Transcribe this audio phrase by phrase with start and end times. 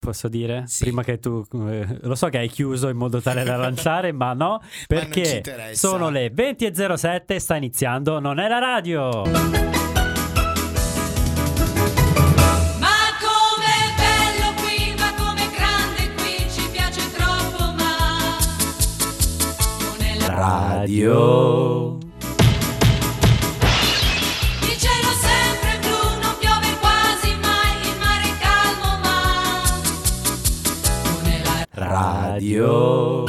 [0.00, 0.64] Posso dire?
[0.66, 0.84] Sì.
[0.84, 1.44] Prima che tu...
[1.68, 5.88] eh, lo so che hai chiuso in modo tale da lanciare, ma no, perché interessa.
[5.88, 9.22] sono le 20.07, sta iniziando, non è la radio.
[12.78, 18.38] Ma com'è bello qui, ma com'è grande qui, ci piace troppo, ma
[19.80, 21.98] non è la Radio.
[32.40, 33.24] Radio.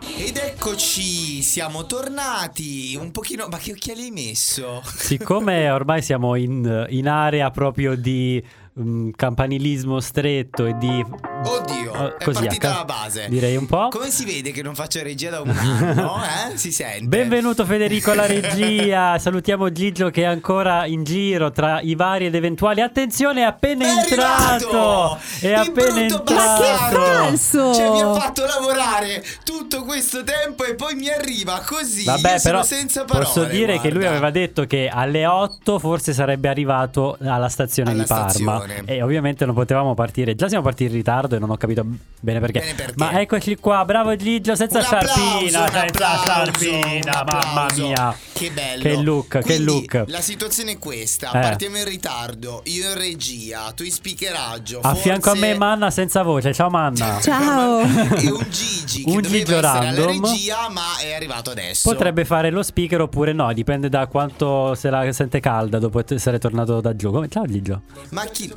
[0.00, 2.96] Ed eccoci, siamo tornati.
[2.98, 3.46] Un pochino.
[3.50, 4.80] Ma che occhiali hai messo?
[4.88, 8.42] Siccome ormai siamo in, in area proprio di
[8.80, 11.04] mm, campanilismo stretto e di...
[11.44, 11.75] Oddio,
[12.18, 13.26] è così, partita la base.
[13.28, 13.88] Direi un po'.
[13.88, 16.20] Come si vede che non faccio regia da un anno?
[16.52, 16.56] Eh?
[16.56, 17.06] Si sente.
[17.06, 22.34] Benvenuto Federico alla regia, salutiamo Gigio che è ancora in giro tra i vari ed
[22.34, 22.80] eventuali.
[22.80, 25.18] Attenzione, è appena È entrato!
[25.40, 26.34] È Il appena entrato!
[26.34, 26.96] bastardo!
[27.04, 27.74] falso!
[27.74, 32.04] Cioè, mi ha fatto lavorare tutto questo tempo e poi mi arriva così.
[32.04, 33.24] Vabbè, Io sono però senza parole.
[33.24, 34.16] posso dire che lui guarda.
[34.16, 38.28] aveva detto che alle 8 forse sarebbe arrivato alla stazione Alla di Parma.
[38.30, 38.82] stazione.
[38.84, 40.34] E ovviamente non potevamo partire.
[40.34, 41.84] Già siamo partiti in ritardo e non ho capito
[42.20, 42.60] bene perché.
[42.60, 42.94] Bene perché.
[42.96, 48.16] Ma eccoci qua, bravo Gigio, senza sciarpina, senza applauso, sciarpina, mamma mia.
[48.32, 48.82] Che bello.
[48.82, 50.04] Che look, che Quindi, look.
[50.08, 51.40] La situazione è questa: Eh.
[51.40, 52.60] partiamo in ritardo.
[52.66, 54.80] Io in regia, tu in speakeraggio.
[54.82, 56.52] A fianco a forse- me Manna senza voce.
[56.52, 57.18] Ciao Manna.
[57.20, 57.80] Ciao.
[57.80, 60.22] E un Gigi che Un doveva Gigio essere alla random.
[60.30, 61.90] regia, ma è arrivato adesso.
[61.90, 66.38] Potrebbe fare lo speaker oppure no, dipende da quanto se la sente calda dopo essere
[66.38, 67.10] tornato da giù.
[67.10, 67.82] Come- Ciao Gigio.
[68.10, 68.52] Ma chi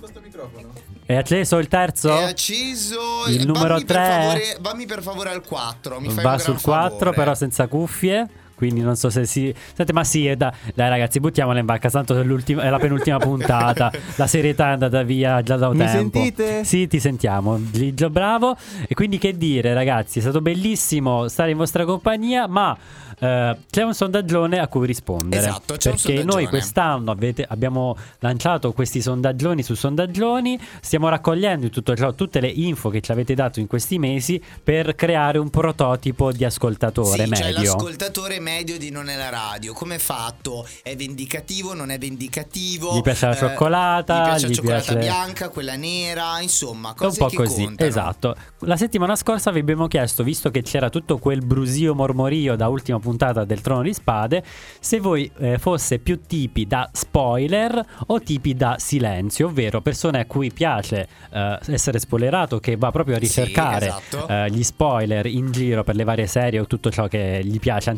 [1.09, 2.15] È acceso il terzo?
[2.15, 2.99] è acceso?
[3.29, 4.05] Il numero vammi per tre.
[4.19, 5.99] favore- vammi per favore al 4.
[5.99, 7.15] Mi fai Va sul gran 4 favore.
[7.15, 8.27] però senza cuffie.
[8.59, 9.53] Quindi non so se si.
[9.73, 11.89] Senti, ma sì, da- dai ragazzi, buttiamola in vacca.
[11.89, 13.89] Tanto è, la penultima puntata.
[14.17, 16.19] La serietà è andata via già da un Mi tempo.
[16.19, 16.65] sentite?
[16.65, 17.57] Sì, ti sentiamo.
[17.71, 18.57] Gigio, bravo.
[18.85, 22.77] E quindi che dire, ragazzi, è stato bellissimo stare in vostra compagnia, ma.
[23.21, 25.41] eh, c'è un sondaggione a cui rispondere.
[25.47, 30.59] Esatto, c'è un perché noi quest'anno avete- abbiamo lanciato questi sondaggioni su sondaggioni.
[30.81, 34.95] Stiamo raccogliendo tutto ciò tutte le info che ci avete dato in questi mesi per
[34.95, 37.61] creare un prototipo di ascoltatore Sì, cioè medio.
[37.61, 38.47] l'ascoltatore medio
[38.77, 39.73] di Non è la radio.
[39.73, 40.67] Come è fatto?
[40.81, 41.73] È vendicativo?
[41.73, 42.95] Non è vendicativo?
[42.97, 46.89] Gli piace la Eh, cioccolata, Gli piace la gli cioccolata piace- bianca, quella nera, insomma,
[46.89, 47.89] È un cose po' così, contano.
[47.89, 48.35] esatto.
[48.59, 52.99] La settimana scorsa vi abbiamo chiesto, visto che c'era tutto quel brusio mormorio da ultima
[52.99, 54.43] puntata del Trono di Spade,
[54.79, 60.25] se voi eh, fosse più tipi da spoiler o tipi da silenzio, ovvero persone a
[60.25, 64.27] cui piace eh, essere spoilerato, che va proprio a Sì, ricercare esatto.
[64.27, 67.89] eh, gli spoiler in giro per le varie serie o tutto ciò che gli piace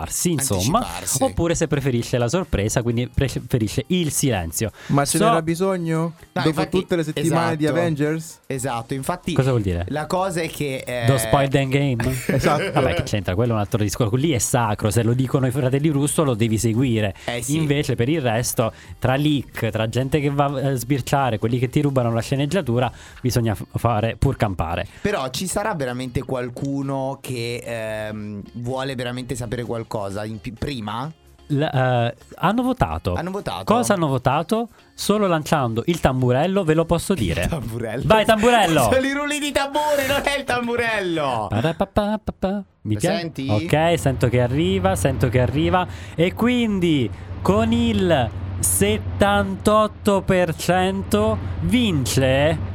[0.00, 1.22] anticiparsi, insomma, Anticiparsi.
[1.22, 4.70] oppure se preferisce la sorpresa, quindi preferisce il silenzio.
[4.88, 5.98] Ma ce So- n'era bisogno?
[5.98, 7.78] No, Dopo infatti- tutte le settimane di esatto.
[7.80, 8.38] Avengers?
[8.46, 9.84] Esatto, infatti Cosa vuol dire?
[9.88, 11.96] la cosa è che eh, Do spoil the game?
[12.26, 12.70] Esatto.
[12.72, 13.34] Vabbè, che c'entra?
[13.34, 14.14] Quello è un altro discorso.
[14.16, 14.90] Lì è sacro.
[14.90, 17.14] Se lo dicono i fratelli Russo, lo devi seguire.
[17.24, 17.56] Eh sì.
[17.56, 21.80] Invece, per il resto, tra leak, tra gente che va a sbirciare, quelli che ti
[21.80, 22.90] rubano la sceneggiatura,
[23.20, 24.86] bisogna f- fare pur campare.
[25.00, 31.08] Però ci sarà veramente qualcuno che ehm, vuole veramente sapere qualcosa in prima?
[31.48, 33.14] L- eh, hanno votato.
[33.14, 33.62] Hanno votato?
[33.64, 34.68] Cosa hanno votato?
[34.94, 37.46] Solo lanciando il tamburello, ve lo posso dire.
[37.46, 38.02] Tamburello.
[38.04, 38.88] Vai, tamburello!
[38.90, 41.46] Sono i rulli di tamburi, non è il tamburello.
[41.48, 42.64] Parapapapapa.
[42.82, 43.18] Mi piace?
[43.18, 43.48] senti?
[43.48, 45.86] Ok, sento che arriva, sento che arriva.
[46.14, 47.08] E quindi
[47.42, 48.28] con il
[48.60, 52.74] 78% vince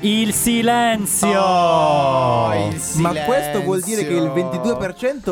[0.00, 1.40] il silenzio.
[1.40, 4.60] Oh, il Ma questo vuol dire che il silenzio.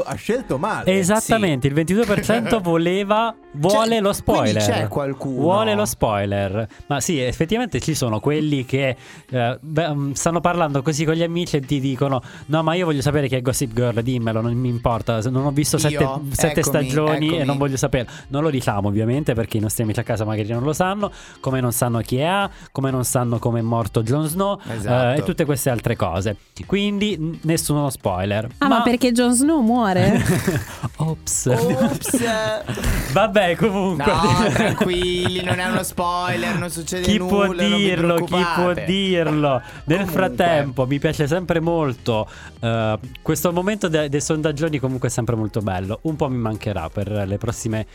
[0.00, 0.92] 22% ha scelto male.
[0.98, 4.62] Esattamente, il 22% voleva vuole Cioè, lo spoiler.
[4.62, 5.40] c'è qualcuno.
[5.40, 6.66] Vuole lo spoiler.
[6.88, 8.96] Ma sì, effettivamente ci sono quelli che
[9.30, 12.84] eh, beh, mm, stanno parlando così con gli amici e ti dicono "No, ma io
[12.86, 16.60] voglio sapere chi è Gossip Girl, dimmelo, non mi importa, non ho visto sette, sette
[16.60, 17.44] Eccomi, stagioni e eccomi.
[17.44, 18.08] non voglio sapere".
[18.28, 21.10] Non lo diciamo, ovviamente, perché i nostri amici a casa magari non lo sanno,
[21.40, 25.14] come non sanno chi è A, come non sanno come è morto Jon Snow Esatto.
[25.16, 26.36] eh, e tutte queste altre cose.
[26.66, 28.48] Quindi n- nessuno spoiler.
[28.58, 30.22] Ah, ma, perché Jon Snow muore?
[30.96, 31.46] Ops.
[31.46, 32.18] Ops.
[33.12, 34.04] Vabbè, comunque.
[34.04, 37.46] No, tranquilli, non è uno spoiler, non succede Chi nulla.
[37.46, 38.14] può dirlo?
[38.24, 39.62] Chi può dirlo?
[39.84, 40.12] Nel Comunque.
[40.12, 42.28] frattempo, mi piace sempre molto.
[42.60, 46.00] eh, questo momento de- dei sondaggioni, comunque, è sempre molto bello.
[46.02, 47.86] Un po' mi mancherà per le prossime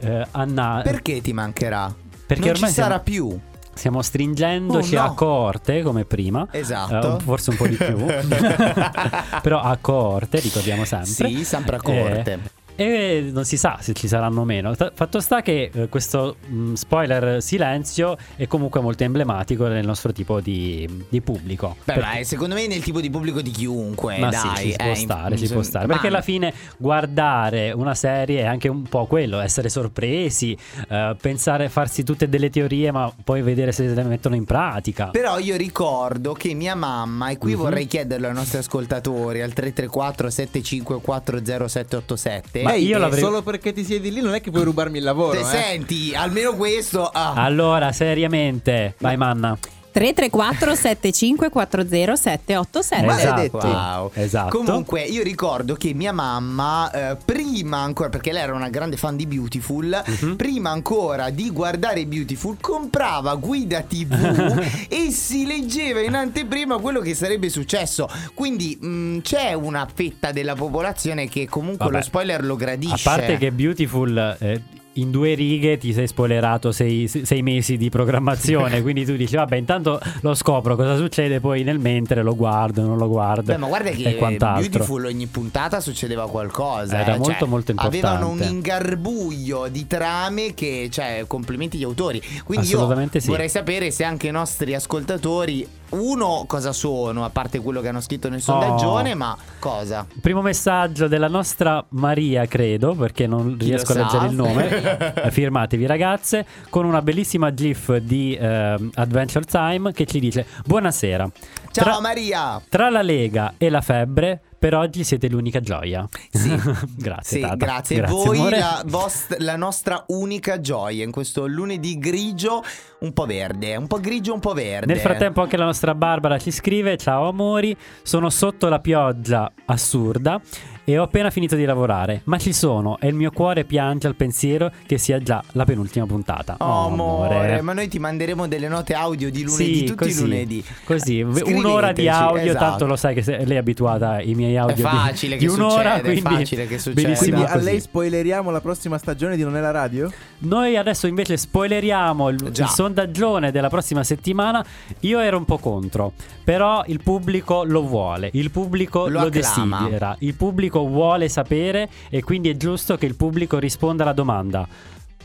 [0.00, 0.90] eh, annate.
[0.90, 1.94] Perché ti mancherà?
[2.26, 3.40] Perché non ormai ci sarà siamo- più.
[3.76, 5.06] Stiamo stringendoci Oh, no.
[5.06, 6.48] a coorte come prima.
[6.50, 7.18] Esatto.
[7.18, 7.96] Eh, forse un po' di più.
[9.42, 11.04] Però a coorte, ricordiamo sempre.
[11.28, 12.40] Sì, sempre a Eh, corte.
[12.76, 14.74] E non si sa se ci saranno o meno.
[14.74, 20.40] Fatto sta che eh, questo mh, spoiler silenzio è comunque molto emblematico nel nostro tipo
[20.40, 21.76] di, di pubblico.
[21.84, 24.56] Beh, Perché- è secondo me nel tipo di pubblico di chiunque, ma dai.
[24.56, 25.86] sì, ci può eh, stare, ci in- può stare.
[25.86, 30.56] ma- Perché alla fine guardare una serie è anche un po' quello, essere sorpresi,
[30.88, 35.06] eh, pensare, farsi tutte delle teorie, ma poi vedere se le mettono in pratica.
[35.08, 37.58] Però io ricordo che mia mamma, e qui Mhm.
[37.58, 43.72] vorrei chiederlo ai nostri ascoltatori al 334 754 0787 Ma Ehi, io l'avrei- Solo perché
[43.72, 45.32] ti siedi lì non è che puoi rubarmi il lavoro.
[45.32, 45.62] Se eh.
[45.62, 47.34] senti, almeno questo ah.
[47.34, 49.56] Allora, seriamente, vai Manna.
[49.96, 53.66] 334 7540 787 Maledetto.
[53.66, 54.10] Wow.
[54.12, 54.58] Esatto.
[54.58, 59.16] Comunque, io ricordo che mia mamma, eh, prima ancora, perché lei era una grande fan
[59.16, 60.36] di Beautiful, Mhm.
[60.36, 64.12] prima ancora di guardare Beautiful, comprava Guida TV
[64.90, 68.06] e si leggeva in anteprima quello che sarebbe successo.
[68.34, 71.96] Quindi mh, c'è una fetta della popolazione che comunque Vabbè.
[71.96, 73.00] lo spoiler lo A gradisce.
[73.02, 74.62] parte che Beautiful eh,
[74.96, 79.56] in due righe ti sei spoilerato sei, sei mesi di programmazione, quindi tu dici vabbè
[79.56, 83.68] intanto lo scopro cosa succede, poi nel mentre lo guardo, non lo guardo Beh, ma
[83.68, 84.68] guarda che quant'altro.
[84.68, 86.98] Beautiful ogni puntata succedeva qualcosa.
[86.98, 88.06] Era eh, molto, cioè, molto importante.
[88.06, 92.22] Avevano un ingarbuglio di trame che, cioè, complimenti agli autori.
[92.44, 92.88] Quindi io
[93.18, 93.28] sì.
[93.28, 98.00] vorrei sapere se anche i nostri ascoltatori, uno, cosa sono, a parte quello che hanno
[98.00, 99.16] scritto nel sondaggione, Oh.
[99.16, 100.06] ma cosa?
[100.20, 105.14] Primo messaggio della nostra Maria, credo, perché non Chi riesco a leggere il nome.
[105.26, 111.30] Eh, Firmatevi ragazze, con una bellissima gif di ehm, Adventure Time che ci dice Buonasera.
[111.70, 112.60] Ciao Tra- Maria!
[112.68, 116.08] Tra la Lega e la febbre, per oggi siete l'unica gioia.
[116.28, 116.48] Sì.
[116.98, 117.54] grazie, Sì, Tata.
[117.54, 118.02] grazie.
[118.02, 118.58] Voi amore.
[118.58, 122.64] la, vost- la nostra unica gioia in questo lunedì grigio,
[123.00, 124.92] un po' verde, un po' grigio, un po' verde.
[124.92, 130.40] Nel frattempo anche la nostra Barbara ci scrive Ciao amori, sono sotto la pioggia assurda
[130.88, 134.14] e ho appena finito di lavorare, ma ci sono e il mio cuore piange al
[134.14, 136.54] pensiero che sia già la penultima puntata.
[136.60, 140.20] Oh, amore, ma noi ti manderemo delle note audio di lunedì, Sì, tutti così, i
[140.22, 140.64] lunedì.
[140.84, 142.64] Così, Scriveteci, un'ora di audio, esatto.
[142.64, 145.72] tanto lo sai che lei è abituata ai miei audio di- facile di, che un'ora,
[145.72, 147.02] succede, è quindi facile che succede.
[147.02, 150.08] benissimo Quindi a lei spoileriamo la prossima stagione di Non è la radio?
[150.38, 154.64] Noi adesso invece spoileriamo il, il sondaggione della prossima settimana.
[155.00, 156.12] Io ero un po' contro,
[156.44, 159.78] però il pubblico lo vuole, il pubblico Lo lo, acclama.
[159.80, 164.66] desidera, il pubblico vuole sapere e quindi è giusto che il pubblico risponda alla domanda.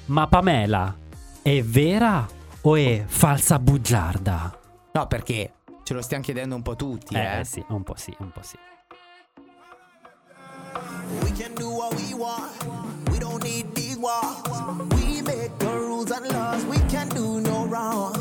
[0.05, 0.95] Ma Pamela
[1.41, 2.27] è vera
[2.61, 4.59] o è falsa bugiarda?
[4.93, 5.53] No, perché
[5.83, 7.39] ce lo stiamo chiedendo un po' tutti, eh.
[7.39, 8.57] Eh sì, un po' sì, un po' sì.
[11.21, 12.51] We can do what we want.
[13.09, 14.47] We don't need these walls.
[14.95, 16.63] We make the rules and laws.
[16.65, 18.20] We can do no wrong.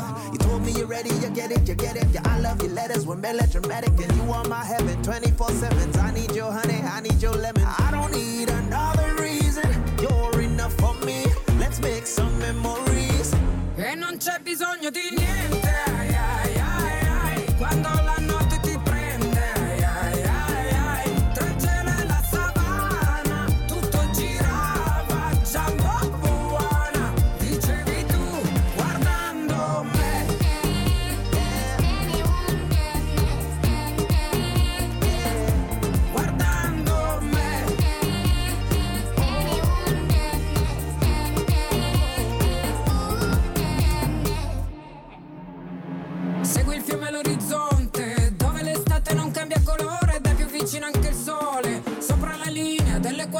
[0.77, 2.07] You ready, you get it, you get it.
[2.13, 5.99] Yeah, I love your letters were melodramatic, and you are my heaven 24 7.
[5.99, 7.63] I need your honey, I need your lemon.
[7.65, 9.67] I don't need another reason.
[10.01, 11.25] You're enough for me.
[11.59, 13.31] Let's make some memories.
[13.75, 15.60] E non c'è bisogno di niente,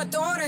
[0.02, 0.42] adoro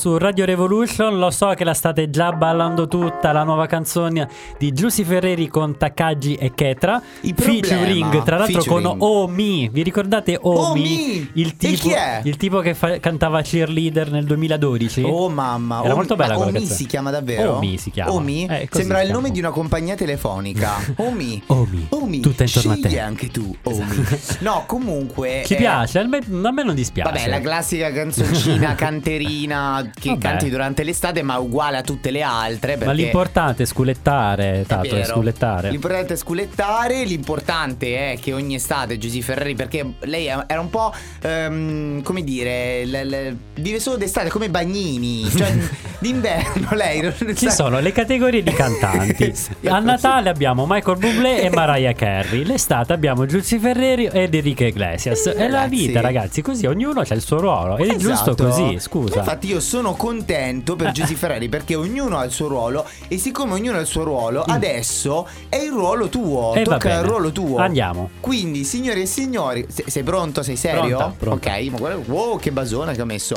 [0.00, 4.26] su Radio Revolution, lo so che la state già ballando tutta, la nuova canzone
[4.58, 8.96] di Giussi Ferreri con Takagi e Ketra, Il featuring tra l'altro featuring.
[8.98, 10.80] con Omi, vi ricordate Omi?
[10.80, 11.30] Omi!
[11.34, 12.22] Il tipo, chi è?
[12.24, 15.02] il tipo che fa- cantava cheerleader nel 2012?
[15.02, 16.78] Oh mamma, Era Omi- molto bella quella Omi canzone.
[16.78, 17.56] si chiama davvero?
[17.56, 18.12] Omi si chiama.
[18.14, 18.46] Omi?
[18.46, 20.76] Eh, Sembra il nome di una compagnia telefonica.
[20.96, 21.42] Omi.
[21.48, 22.20] Omi, Omi.
[22.20, 22.80] tutta intorno a te.
[22.88, 24.04] Scegli anche tu, Omi.
[24.38, 27.10] No, comunque Ci eh, piace, a me, a me non dispiace.
[27.12, 30.20] Vabbè, la classica canzoncina canterina che Vabbè.
[30.20, 32.76] canti durante l'estate, ma uguale a tutte le altre.
[32.76, 35.04] Ma l'importante è sculettare, È Tato, è vero.
[35.14, 35.70] sculettare.
[35.70, 37.04] L'importante è sculettare.
[37.04, 40.92] L'importante è che ogni estate Giusy Ferreri, perché lei era un po'
[41.22, 45.28] ehm, come dire, l- l- vive solo d'estate come Bagnini.
[45.30, 45.52] Cioè,
[46.00, 49.34] d'inverno lei non Ci sa- sono le categorie di cantanti.
[49.34, 52.44] Sì, A Natale abbiamo Michael Bublé e Mariah Carey.
[52.44, 55.26] L'estate abbiamo Giussi Ferreri ed Enrique Iglesias.
[55.28, 56.42] È la vita, ragazzi.
[56.42, 57.76] Così ognuno ha il suo ruolo.
[57.76, 58.44] È giusto Esatto.
[58.46, 59.18] così, scusa.
[59.20, 62.86] Infatti, io sono contento per Giusy Ferreri perché ognuno ha il suo ruolo.
[63.08, 66.54] E siccome ognuno ha il suo ruolo, adesso è il ruolo tuo.
[66.54, 66.62] E Mm.
[66.62, 67.58] Eh, tocca il ruolo tuo.
[67.58, 68.10] Andiamo.
[68.20, 70.42] Quindi, signori e signori, se- sei pronto?
[70.42, 70.96] Sei serio?
[70.96, 71.50] Pronta, pronta.
[71.50, 73.34] Ok, ma guarda, wow, che basona che ho messo.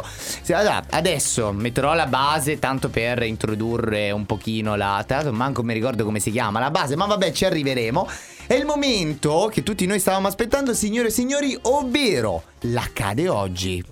[0.52, 5.04] Allora, adesso metterò la base tanto per introdurre un pochino la.
[5.06, 8.08] Tra l'altro, manco mi ricordo come si chiama la base, ma vabbè, ci arriveremo.
[8.48, 13.84] È il momento che tutti noi stavamo aspettando, signore e signori, ovvero l'accade oggi.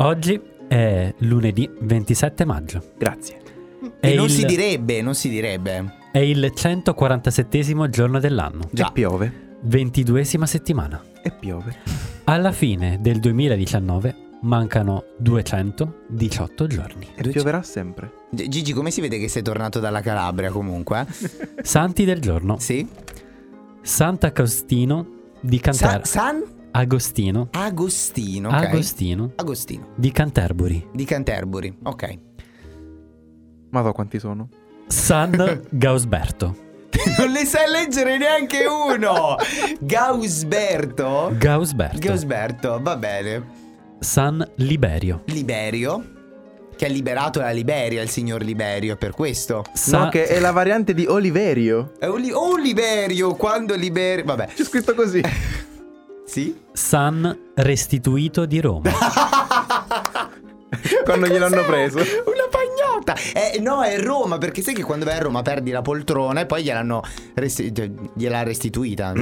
[0.00, 2.92] Oggi è lunedì 27 maggio.
[2.96, 3.40] Grazie.
[4.00, 5.96] È E non il- si direbbe, non si direbbe.
[6.12, 8.68] È il 147 giorno dell'anno.
[8.70, 8.88] Già.
[8.88, 9.46] E piove.
[9.66, 11.02] 22esima settimana.
[11.22, 11.76] E piove.
[12.24, 17.08] Alla fine del 2019 mancano 218 giorni.
[17.14, 18.12] E pioverà sempre.
[18.30, 21.00] Gigi, come si vede che sei tornato dalla Calabria comunque?
[21.08, 21.62] eh?
[21.62, 22.58] Santi del giorno.
[22.58, 22.86] Sì?
[23.82, 25.06] Sant'Agostino
[25.40, 26.04] di Sa- Canterbury.
[26.04, 27.48] San Agostino.
[27.52, 28.54] Agostino, ok.
[28.54, 30.88] Agostino Agostino di Canterbury.
[30.92, 32.18] di Canterbury, ok.
[33.70, 34.48] Ma so quanti sono.
[34.86, 36.66] San Gausberto.
[37.18, 39.36] non le sai leggere neanche uno!
[39.80, 41.32] Gausberto?
[41.36, 41.98] Gausberto.
[41.98, 43.57] Gausberto, va bene.
[44.00, 45.22] San Liberio.
[45.26, 46.04] Liberio,
[46.76, 49.64] che ha liberato la Liberia, il signor Liberio, per questo.
[49.72, 51.92] Sa- No, che è la variante di Oliverio.
[51.98, 54.24] È Oli- oh, Liberio, quando Liberio...
[54.24, 55.20] Vabbè, C'è scritto così.
[56.24, 56.56] sì?
[56.72, 58.90] San Restituito di Roma.
[61.02, 61.98] Quando gliel'hanno preso.
[61.98, 62.37] Una
[63.12, 63.14] pagnotta!
[63.32, 66.46] Eh, no, è Roma, perché sai che quando vai a Roma perdi la poltrona e
[66.46, 67.02] poi gliel'hanno
[67.34, 67.72] resti-
[68.14, 69.12] gliel'ha restituita.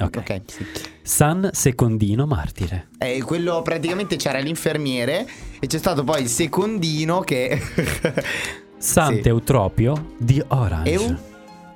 [0.00, 0.40] Ok.
[0.46, 0.66] sì.
[1.02, 2.88] San Secondino Martire.
[2.98, 5.26] Eh, quello praticamente c'era l'infermiere
[5.60, 7.60] e c'è stato poi il secondino che...
[8.76, 8.90] Sì.
[8.90, 10.90] Sant'Eutropio di Orange.
[10.92, 11.16] Eu?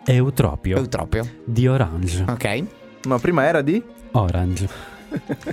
[0.04, 1.26] Eutropio Eutropio.
[1.42, 2.22] di Orange.
[2.28, 2.64] Ok.
[3.06, 3.82] Ma prima era di?
[4.12, 4.68] Orange.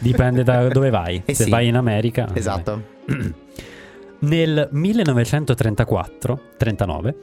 [0.01, 1.21] Dipende da dove vai.
[1.25, 1.49] Eh Se sì.
[1.49, 2.27] vai in America.
[2.33, 2.81] Esatto.
[4.19, 7.15] Nel 1934, 39,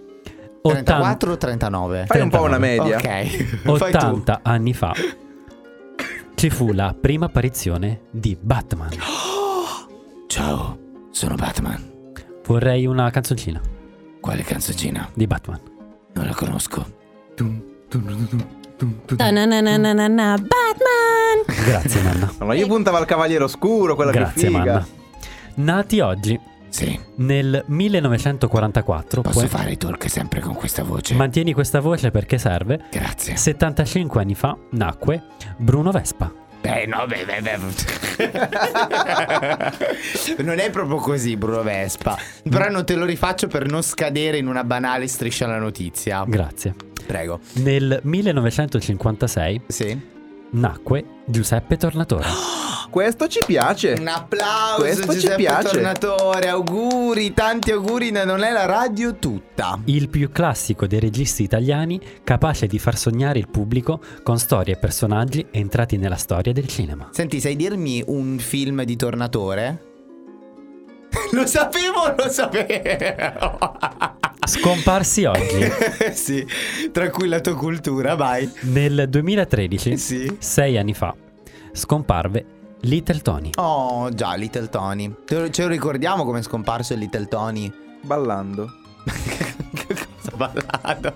[0.63, 2.05] 80 34 o 39?
[2.07, 2.59] Fai un po' una 39.
[2.59, 2.97] media.
[2.97, 3.77] Ok.
[3.79, 3.99] Fai tu.
[3.99, 4.93] 80 anni fa
[6.43, 8.91] ci fu la prima apparizione di Batman.
[10.27, 10.79] Ciao,
[11.13, 11.91] sono Batman.
[12.45, 13.61] Vorrei una canzoncina
[14.21, 15.09] Quale canzoncina?
[15.15, 15.61] di Batman.
[16.15, 16.85] Non la conosco.
[19.15, 21.45] Ta-na-na-na-na-na, Batman!
[21.65, 22.33] Grazie, Nanna.
[22.41, 24.59] No, io puntavo al Cavaliere Oscuro, quella Grazie, che figa.
[24.59, 24.87] Manna.
[25.55, 26.41] Nati oggi,
[26.73, 26.99] Sì.
[27.17, 31.15] nel 1944, Posso puoi- fare i talk sempre con questa voce?
[31.15, 32.85] mantieni questa voce perché serve.
[32.91, 33.37] Grazie.
[33.37, 35.23] 75 anni fa nacque
[35.59, 36.33] Bruno Vespa.
[36.63, 37.59] Beh, no, beh, beh, beh.
[40.45, 42.17] non è proprio così, Bruno Vespa.
[42.49, 46.25] Però non te lo rifaccio per non scadere in una banale striscia alla notizia.
[46.27, 46.75] Grazie.
[47.05, 47.41] Prego.
[47.55, 50.01] Nel 1956 Sì.
[50.53, 52.27] Nacque Giuseppe Tornatore.
[52.91, 53.95] Questo ci piace.
[53.99, 55.69] Un applauso, Questo ci Giuseppe piace.
[55.69, 56.49] Tornatore.
[56.49, 58.11] Auguri, tanti auguri.
[58.11, 59.81] Non è la radio tutta.
[59.87, 64.79] Il più classico dei registi italiani, capace di far sognare il pubblico con storie e
[64.79, 67.09] personaggi entrati nella storia del cinema.
[67.13, 69.91] Senti, sai dirmi un film di Tornatore?
[71.33, 73.59] lo sapevo, lo sapevo.
[74.45, 75.71] Scomparsi oggi.
[76.13, 76.47] sì,
[76.91, 78.51] tra cui la tua cultura, vai.
[78.63, 80.37] Nel 2013, Sì.
[80.39, 81.15] sei anni fa,
[81.73, 82.45] scomparve
[82.81, 83.51] Little Tony.
[83.57, 85.15] Oh, già, Little Tony.
[85.27, 87.73] Ce lo- ricordiamo come è scomparso il Little Tony?
[88.03, 88.69] Ballando.
[90.23, 91.15] Cosa ballato?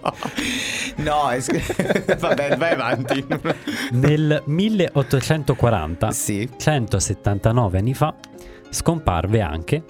[0.97, 1.40] No, è
[2.18, 3.26] Vabbè, vai avanti.
[3.92, 6.49] Nel 1840, sì.
[6.56, 8.14] 179 anni fa,
[8.71, 9.83] scomparve anche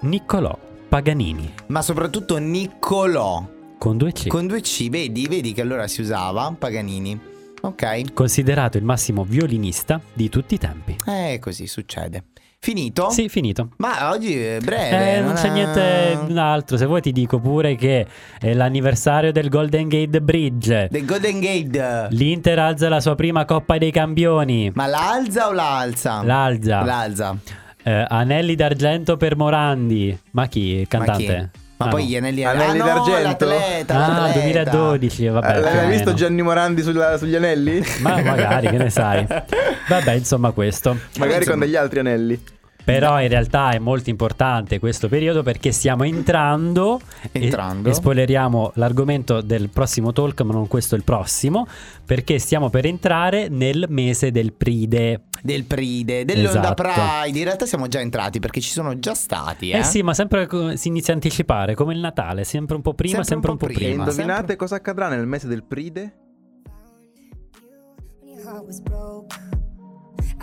[0.00, 0.56] Niccolò
[0.88, 3.44] Paganini Ma soprattutto Niccolò.
[3.78, 4.28] con due C.
[4.28, 7.18] Con due C, vedi, vedi che allora si usava Paganini.
[7.62, 8.12] Ok.
[8.12, 10.96] Considerato il massimo violinista di tutti i tempi.
[11.06, 12.24] Eh, così succede.
[12.58, 13.10] Finito?
[13.10, 13.70] Sì, finito.
[13.76, 15.16] Ma oggi è breve.
[15.16, 16.76] Eh, non c'è niente altro.
[16.76, 18.06] Se vuoi ti dico pure che
[18.40, 20.88] è l'anniversario del Golden Gate Bridge.
[20.90, 22.08] The Golden Gate.
[22.10, 24.70] L'Inter alza la sua prima Coppa dei Campioni.
[24.74, 26.22] Ma l'alza o l'alza?
[26.22, 26.82] L'alza.
[26.82, 27.38] L'alza.
[27.86, 30.18] Eh, anelli d'argento per Morandi.
[30.32, 30.60] Ma chi?
[30.80, 31.24] Il Ma chi?
[31.26, 31.50] cantante?
[31.76, 32.08] Ma Ah, poi no.
[32.08, 33.22] gli anelli, Anelli ah, no, d'argento?
[33.22, 34.70] l'atleta, Ah, l'atleta.
[34.70, 35.56] 2012, vabbè.
[35.56, 36.14] Eh, L'hai visto.
[36.14, 37.84] Gianni Morandi sulla- sugli anelli?
[38.00, 39.24] Ma magari, che ne sai.
[39.88, 40.96] Vabbè, insomma, questo.
[41.18, 42.42] Magari insomma- con degli altri anelli.
[42.86, 47.00] Però in realtà è molto importante questo periodo perché stiamo entrando,
[47.32, 47.88] e- Entrando.
[47.90, 51.66] E, spoileriamo l'argomento del prossimo talk, ma non questo il prossimo,
[52.04, 55.22] perché stiamo per entrare nel mese del Pride.
[55.42, 56.82] Del Pride, dell'Onda Esatto.
[56.84, 57.38] Pride.
[57.38, 59.70] In realtà siamo già entrati perché ci sono già stati.
[59.70, 62.94] Eh, Eh, sì, ma sempre si inizia a anticipare, come il Natale, sempre un po'
[62.94, 63.80] prima, sempre, un po' prima.
[63.80, 66.14] E Ma indovinate sempre- cosa accadrà nel mese del Pride?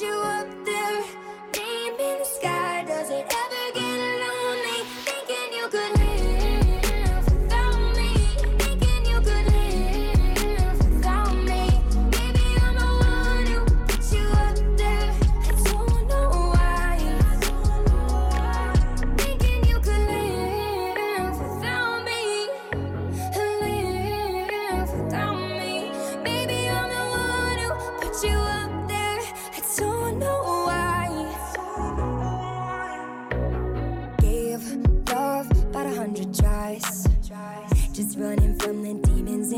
[0.00, 0.59] you up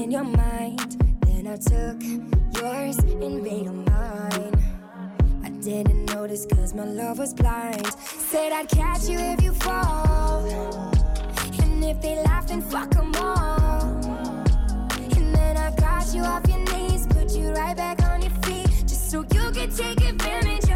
[0.02, 0.96] in your mind.
[1.26, 2.02] Then I took
[2.60, 4.52] yours and made them mine.
[5.44, 7.86] I didn't notice cause my love was blind.
[7.86, 10.44] Said I'd catch you if you fall.
[11.62, 13.82] And if they laugh, then fuck 'em all.
[15.16, 18.68] And then I got you off your knees, put you right back on your feet,
[18.88, 20.68] just so you could take advantage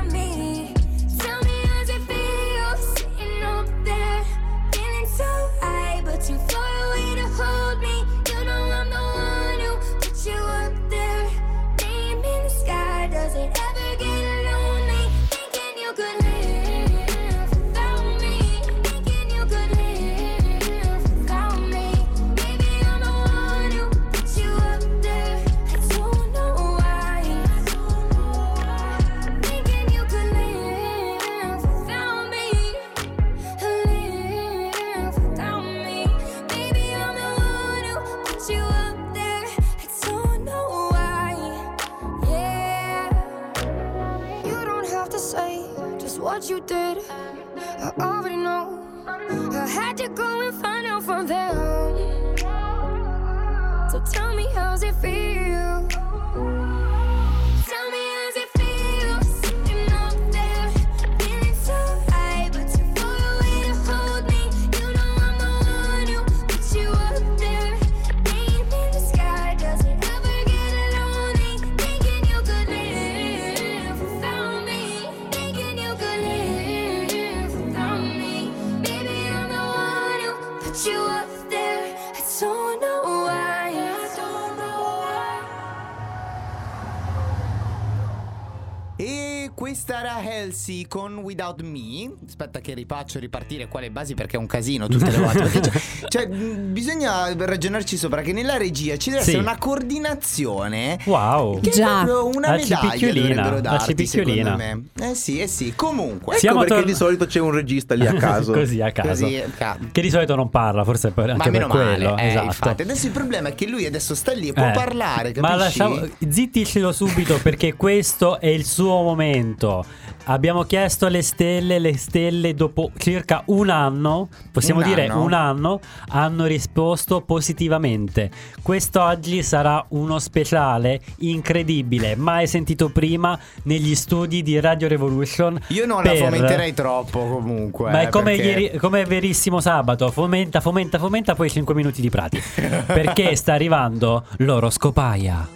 [90.66, 92.10] Halsey con Without Me.
[92.26, 95.44] Aspetta che ripaccio ripartire qua le basi perché è un casino tutte le volte.
[96.08, 99.30] Cioè, mh, bisogna ragionarci sopra che nella regia ci deve Sì.
[99.30, 100.98] essere una coordinazione.
[101.04, 101.60] Wow.
[101.60, 102.00] Che Già.
[102.22, 104.82] una La medaglia dovrebbero la darti secondo me.
[105.00, 105.72] Eh sì, eh sì.
[105.76, 108.52] Comunque, Ecco Siamo perché tor- di solito c'è un regista lì a caso.
[108.52, 109.22] Così a caso.
[109.24, 112.10] così, ca- Che di solito non parla, forse per, ma anche per meno quello.
[112.10, 112.44] male, eh, esatto.
[112.46, 112.82] infatti.
[112.82, 115.40] Adesso il problema è che lui adesso sta lì e può Eh, parlare, capisci?
[115.40, 119.84] Ma lasciamo, zitticelo subito perché questo è il suo momento.
[120.28, 125.22] Abbiamo chiesto alle stelle, le stelle dopo circa un anno, possiamo Un dire anno?
[125.22, 128.30] un anno, hanno risposto positivamente.
[128.62, 135.58] Quest'oggi sarà uno speciale incredibile, mai sentito prima negli studi di Radio Revolution.
[135.68, 137.90] Io non la per- fomenterei troppo comunque.
[137.90, 142.10] Ma è come, perché- ieri- come verissimo sabato, fomenta, fomenta, fomenta, poi 5 minuti di
[142.10, 142.42] prati.
[142.86, 145.55] Perché sta arrivando l'oroscopaia.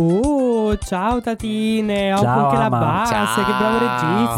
[0.00, 3.78] Uh, ciao tatine, ho Ciao, anche la base, che bravo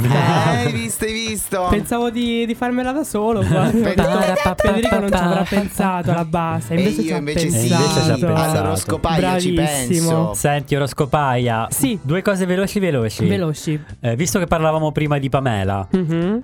[0.00, 0.52] regista.
[0.52, 1.66] Eh, hai visto, hai visto?
[1.68, 3.42] Pensavo di, di farmela da solo.
[3.42, 8.02] Federico non ci avrà pensato alla base, E invece io ci ha invece sì, invece
[8.02, 8.58] ci ha pensato.
[8.58, 10.32] all'oroscopaia ci penso.
[10.32, 11.66] Senti, oroscopaia.
[11.70, 11.98] Sì.
[12.00, 13.26] Due cose veloci, veloci.
[13.26, 13.84] Veloci.
[14.00, 16.42] Eh, visto che parlavamo prima di Pamela, Mhm.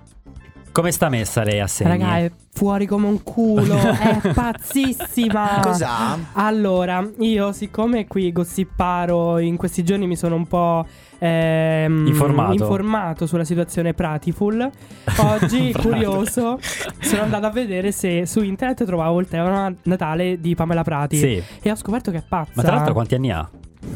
[0.76, 1.90] Come sta messa lei a segni?
[1.92, 5.60] Raga, è fuori come un culo, è pazzissima.
[5.62, 6.18] Cos'ha?
[6.34, 10.84] Allora, io siccome qui gossiparo in questi giorni mi sono un po'
[11.16, 12.52] ehm, Informato.
[12.52, 14.70] informato sulla situazione Pratiful,
[15.16, 16.58] oggi curioso
[17.00, 21.42] sono andato a vedere se su internet trovavo il tema Natale di Pamela Prati Sì.
[21.62, 22.50] e ho scoperto che è pazza.
[22.54, 23.48] Ma tra l'altro quanti anni ha?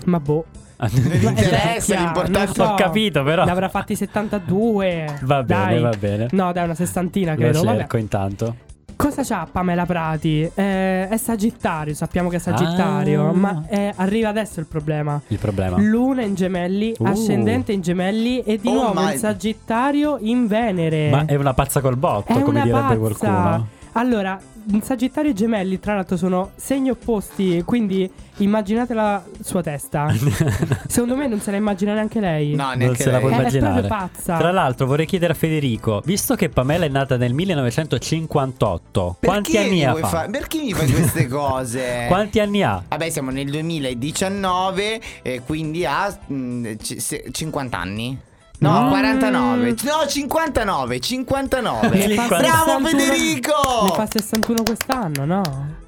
[0.07, 0.47] Ma boh.
[0.89, 3.45] È interessa, l'importante non Ho capito, però.
[3.45, 5.19] Ne avrà fatti 72.
[5.23, 5.81] Va bene, dai.
[5.81, 6.29] va bene.
[6.33, 7.63] No, dai, una sessantina Lo credo.
[7.63, 7.77] Vabbè.
[7.79, 8.55] cerco intanto.
[8.97, 10.43] Cosa c'ha Pamela Prati?
[10.55, 13.33] Eh, è Sagittario, sappiamo che è Sagittario, Ah.
[13.33, 15.19] ma eh, arriva adesso il problema.
[15.29, 15.79] Il problema.
[15.79, 17.07] Luna in gemelli, Uh.
[17.07, 21.09] ascendente in gemelli e di Oh nuovo my- il Sagittario in Venere.
[21.09, 22.97] Ma è una pazza col botto, È come una direbbe pazza.
[22.99, 23.67] qualcuno.
[23.93, 24.39] Allora,
[24.83, 30.13] Sagittario e gemelli, tra l'altro, sono segni opposti, quindi immaginate la sua testa.
[30.87, 32.55] Secondo me non se la immagina neanche lei.
[32.55, 33.21] No, Non neanche se la lei.
[33.21, 33.81] puoi È immaginare.
[33.81, 34.37] proprio pazza.
[34.39, 39.67] Tra l'altro vorrei chiedere a Federico, visto che Pamela è nata nel 1958, quanti Perché
[39.67, 39.95] anni mi ha?
[39.95, 42.05] fa- Perché mi fai queste cose?
[42.09, 42.83] Quanti anni ha?
[42.89, 48.19] Vabbè, siamo nel 2019, e quindi ha mm, c- se- 50 anni.
[48.61, 48.89] No, Mm.
[48.89, 49.75] 49.
[49.85, 51.01] No, 59.
[51.01, 52.07] 59.
[52.07, 53.53] Ne fa Bravo 61 Federico!
[53.85, 55.43] Ne fa 61 quest'anno, no?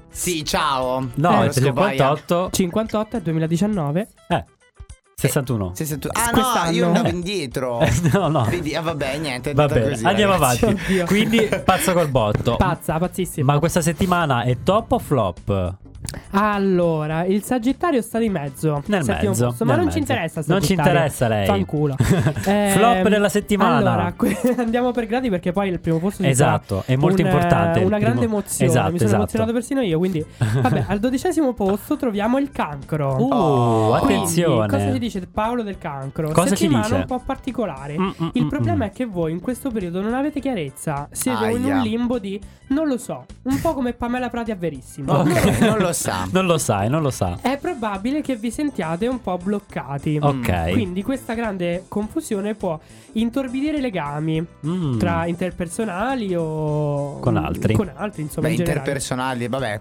[0.09, 1.07] Sì, ciao.
[1.15, 2.49] No, Eh, il 58.
[2.51, 4.07] 58 è 2019.
[4.27, 4.45] Eh,
[5.15, 5.71] 61.
[5.75, 6.11] 61.
[6.19, 6.71] Ah no, Quest'anno.
[6.71, 7.79] io andavo indietro.
[7.85, 8.43] Eh, no, no.
[8.45, 9.51] Vedi, ah, vabbè, niente.
[9.51, 10.65] è Va bene, così, andiamo ragazzi.
[10.65, 10.83] avanti.
[10.83, 11.05] Oddio.
[11.05, 12.55] Quindi pazzo col botto.
[12.57, 13.53] Pazza, pazzissima.
[13.53, 15.75] Ma questa settimana è top o flop?
[16.31, 18.81] Allora, il Sagittario sta di mezzo.
[18.87, 20.11] Nel Settimo mezzo, posto, ma nel non ci mezzo.
[20.13, 20.39] interessa.
[20.39, 21.45] il Non ci interessa lei.
[21.45, 21.95] Fanculo.
[22.45, 23.77] Ehm, Flop della settimana.
[23.77, 27.27] Allora, que- andiamo per gradi perché poi il primo posto ci Esatto, è molto un,
[27.27, 28.69] eh, importante il Una grande primo- emozione.
[28.71, 29.21] Esatto, Mi sono esatto.
[29.21, 29.97] emozionato persino io.
[29.97, 30.25] Quindi,
[30.61, 33.15] vabbè, al dodicesimo posto troviamo il cancro.
[33.19, 33.97] Uh, Oh.
[33.99, 34.67] Quindi, attenzione.
[34.67, 36.29] cosa ci dice Paolo del cancro?
[36.31, 36.95] Cosa ci Settimana dice?
[36.95, 37.97] un po' particolare.
[37.97, 38.87] Mm, mm, Il mm, problema mm.
[38.87, 41.07] è che voi in questo periodo non avete chiarezza.
[41.11, 41.75] Siete in Aia.
[41.75, 45.13] un limbo di non lo so, un po' come Pamela Prati a Verissimo.
[45.13, 46.27] Ok, non lo sa.
[46.31, 47.37] Non lo sai, non lo sa.
[47.41, 50.17] È probabile che vi sentiate un po' bloccati.
[50.21, 50.71] Ok.
[50.71, 52.77] Quindi questa grande confusione può
[53.13, 54.97] intorbidire i legami Mm.
[54.97, 57.73] tra interpersonali o Con altri.
[57.75, 58.79] Con altri, insomma, Beh, in generale.
[58.79, 59.79] interpersonali, vabbè.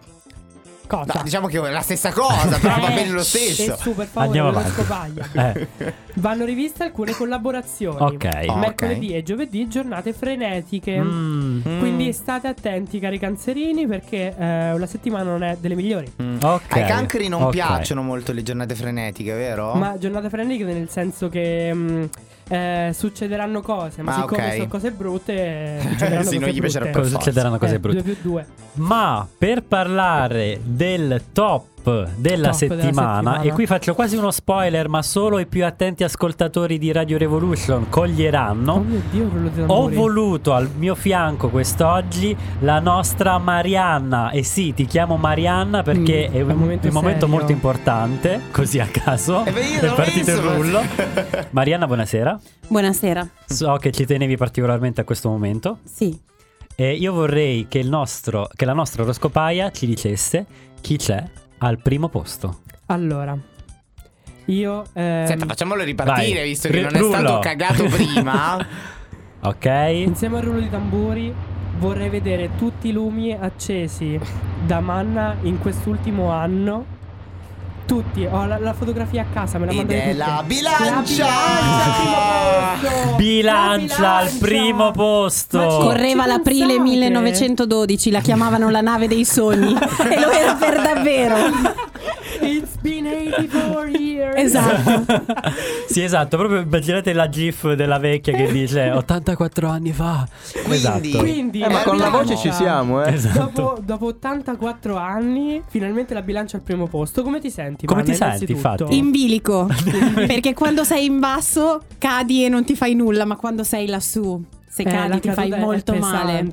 [0.87, 1.13] Cosa?
[1.15, 3.77] No, diciamo che è la stessa cosa, però va Eh, bene lo stesso.
[3.79, 4.83] super Andiamo favore avanti.
[5.25, 5.53] scopaglia.
[5.55, 7.97] Eh, Vanno riviste alcune collaborazioni.
[7.99, 8.55] ok.
[8.57, 11.01] Mercoledì e giovedì giornate frenetiche.
[11.01, 11.79] Mm.
[11.79, 16.11] Quindi state attenti, cari cancerini, perché eh, la settimana non è delle migliori.
[16.43, 16.63] Ok.
[16.77, 17.51] Ai cancri non ok.
[17.51, 19.75] piacciono molto le giornate frenetiche, vero?
[19.75, 22.09] Ma giornate frenetiche nel senso che mh,
[22.49, 24.53] eh, succederanno cose, ma Ah, siccome ok.
[24.55, 27.09] sono cose brutte, succederanno Sì, non cose gli piacerà brutte.
[27.09, 28.03] succederanno cose Eh, brutte.
[28.03, 28.47] 2 più 2.
[28.75, 33.41] Ma per parlare del top della, Top della settimana, settimana.
[33.43, 37.89] e qui faccio quasi uno spoiler, ma solo i più attenti ascoltatori di Radio Revolution
[37.89, 38.73] coglieranno.
[38.73, 44.31] Oh mio dio, Ho voluto al mio fianco quest'oggi la nostra Marianna.
[44.31, 48.41] E sì, ti chiamo Marianna perché Mm, è un, un momento un momento molto importante.
[48.51, 49.45] Così a caso.
[49.45, 50.81] Eh beh, è partito il rullo.
[51.51, 52.39] Marianna, buonasera.
[52.69, 53.29] Buonasera.
[53.47, 55.79] So che ci tenevi particolarmente a questo momento.
[55.85, 56.19] Sì.
[56.75, 60.47] E io vorrei che, il nostro, che la nostra oroscopaia ci dicesse
[60.81, 61.23] chi c'è
[61.67, 62.61] al primo posto.
[62.87, 63.37] Allora,
[64.47, 64.85] io...
[64.93, 66.49] ehm, Senta, facciamolo ripartire, Vai.
[66.49, 67.13] visto che R- non è rullo.
[67.17, 68.67] stato cagato prima.
[69.45, 69.65] Ok?
[69.65, 71.35] insieme al rullo di tamburi
[71.79, 74.17] vorrei vedere tutti i lumi accesi
[74.65, 77.01] da Manna in quest'ultimo anno.
[77.87, 80.17] Tutti, ho la, la fotografia a casa, me la è tutti.
[80.17, 81.27] la bilancia!
[81.27, 83.17] La bilancia al primo posto!
[83.17, 85.59] Bilancia La al primo posto!
[85.83, 86.89] Correva l'aprile pensate?
[86.89, 91.37] 1912, la chiamavano la nave dei sogni e lo era per davvero.
[92.43, 94.35] It's been 84 years.
[94.37, 95.05] Esatto.
[95.89, 100.27] sì, esatto, proprio immaginate la gif della vecchia che dice 84 anni fa.
[100.53, 101.19] Quindi- esatto.
[101.19, 103.13] Quindi Eh, ma con la voce ci siamo, eh.
[103.13, 103.39] Esatto.
[103.39, 107.23] Dopo, dopo 84 anni, finalmente la bilancia al primo posto.
[107.23, 107.87] Come ti senti?
[107.87, 108.97] Come Vanna, ti senti, infatti?
[108.97, 109.69] In bilico.
[110.15, 114.43] Perché quando sei in basso cadi e non ti fai nulla, ma quando sei lassù,
[114.69, 116.47] se Eh, cadi ti fai molto male.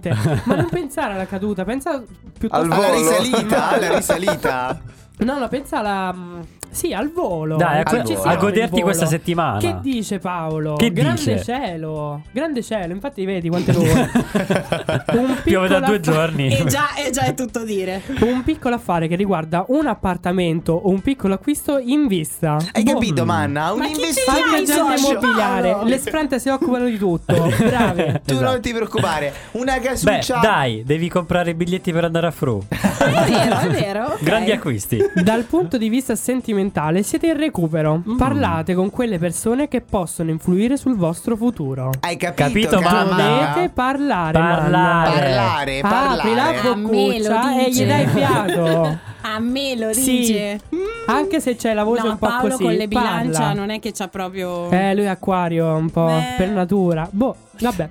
[0.46, 2.02] ma non pensare alla caduta, pensa
[2.38, 2.98] piuttosto Al Alla volo.
[3.22, 4.82] risalita, alla risalita.
[5.20, 6.16] No, no, pensa alla.
[6.72, 7.58] Sì, al volo.
[7.58, 8.22] Dai, a, volo.
[8.22, 9.60] a goderti questa settimana.
[9.60, 10.76] Che dice Paolo?
[10.76, 11.44] Che grande dice?
[11.44, 12.22] cielo.
[12.32, 14.10] Grande cielo, infatti vedi quante ore.
[15.44, 16.56] Piove da due giorni.
[16.56, 18.02] E già, e già è tutto dire.
[18.22, 22.58] Un piccolo affare che riguarda un appartamento o un piccolo acquisto in vista.
[22.72, 22.94] Hai Boh.
[22.94, 23.72] capito, Manna?
[23.72, 24.74] Un Ma investimento.
[24.98, 25.72] immobiliare.
[25.72, 25.88] Paolo?
[25.90, 27.34] Le sprante si occupano di tutto.
[27.58, 28.22] Brave.
[28.26, 28.52] Tu Esatto.
[28.52, 29.34] non ti preoccupare.
[29.52, 30.40] Una Beh, casuccia.
[30.40, 32.62] dai, devi comprare i biglietti per andare a Fru.
[33.00, 34.04] È vero, è vero.
[34.06, 34.24] ok.
[34.24, 35.00] Grandi acquisti.
[35.24, 36.59] Dal punto di vista sentimentale
[37.04, 38.02] siete in recupero.
[38.08, 38.18] Mm.
[38.18, 41.92] Parlate con quelle persone che possono influire sul vostro futuro.
[42.02, 43.16] Hai capito, Capito, mamma?
[43.54, 44.32] Dovete parlare.
[44.34, 44.72] Parlare.
[44.72, 45.12] Manna.
[45.14, 46.60] Parlare, Apri la parlare.
[46.70, 47.84] A me lo boccuccia e dice.
[47.84, 48.98] gli dai fiato.
[49.22, 50.18] A me lo Sì.
[50.20, 50.60] dice.
[51.08, 52.64] Anche se c'è la voce No, un po' Paolo così.
[52.64, 53.18] con le parla.
[53.20, 54.70] bilancia non è che c'ha proprio.
[54.72, 56.34] Eh, lui è acquario un po' Beh.
[56.38, 57.08] per natura.
[57.12, 57.90] Boh, vabbè.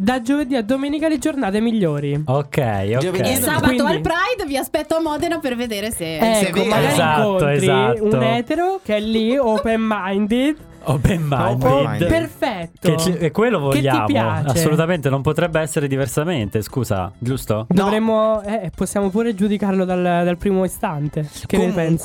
[0.00, 2.14] Da giovedì a domenica le giornate migliori.
[2.24, 2.96] Ok, ok.
[2.98, 6.16] Giovedì E sabato quindi- al Pride vi aspetto a Modena per vedere se.
[6.18, 8.04] Ecco, magari Esatto, incontri esatto.
[8.04, 10.56] un etero che è lì open minded.
[10.84, 11.62] Open minded.
[11.62, 12.08] Open-minded.
[12.08, 12.90] Perfetto.
[12.90, 14.06] Che ci- e quello Che ti vogliamo.
[14.06, 14.46] piace?
[14.58, 16.62] Assolutamente, non potrebbe essere diversamente.
[16.62, 17.66] Scusa, giusto?
[17.68, 18.40] Dovremmo.
[18.42, 21.28] Eh, possiamo pure giudicarlo dal, dal primo istante.
[21.46, 22.02] Che ne pensi?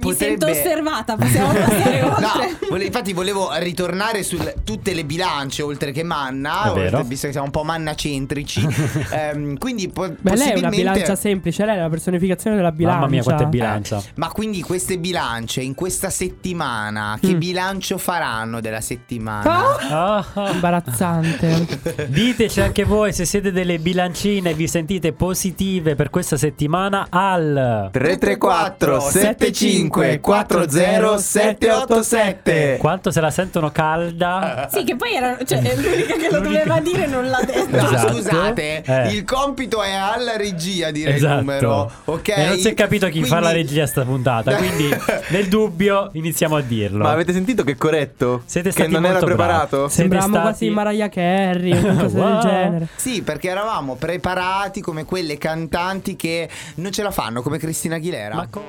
[0.00, 0.26] Comunque.
[0.26, 2.56] Mi sento potrebbe- osservata, possiamo passare oltre.
[2.70, 6.72] No, infatti volevo ritornare su tutte le bilance oltre che manna,
[7.04, 8.66] visto che siamo un po' mannacentrici.
[9.12, 12.70] Ehm, quindi po- Beh, lei è una possibilmente bilancia semplice, lei è la personificazione della
[12.72, 12.98] bilancia.
[13.00, 14.02] Mamma mia, quante bilancia.
[14.16, 17.38] Ma quindi queste bilance in questa settimana, che Mm.
[17.38, 19.78] bilancio faranno della settimana?
[19.90, 21.66] Ah, Ah, imbarazzante.
[22.08, 27.88] Diteci anche voi se siete delle bilancine e vi sentite positive per questa settimana al
[27.92, 34.68] 334 75 40 787 quanto se la sentono calda.
[34.72, 35.36] Sì, che poi era.
[35.44, 37.76] Cioè, è l'unica che lo doveva dire non l'ha detto.
[37.76, 38.12] No, Esatto.
[38.14, 39.08] scusate, Eh.
[39.12, 41.32] il compito è alla regia dire Esatto.
[41.34, 42.28] il numero, ok?
[42.28, 44.88] E non si è capito chi fa la regia sta puntata, quindi
[45.30, 47.02] nel dubbio iniziamo a dirlo.
[47.04, 48.42] Ma avete sentito che corretto?
[48.46, 49.40] Siete che stati non era molto bravi.
[49.42, 49.76] preparato?
[49.88, 52.28] Siete Sembravamo stati- quasi Mariah Carey, una cosa Wow.
[52.32, 52.86] del genere.
[52.96, 58.34] Sì, perché eravamo preparati come quelle cantanti che non ce la fanno, come Cristina Aguilera.
[58.34, 58.64] Ma co-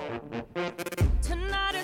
[1.19, 1.80] Tonight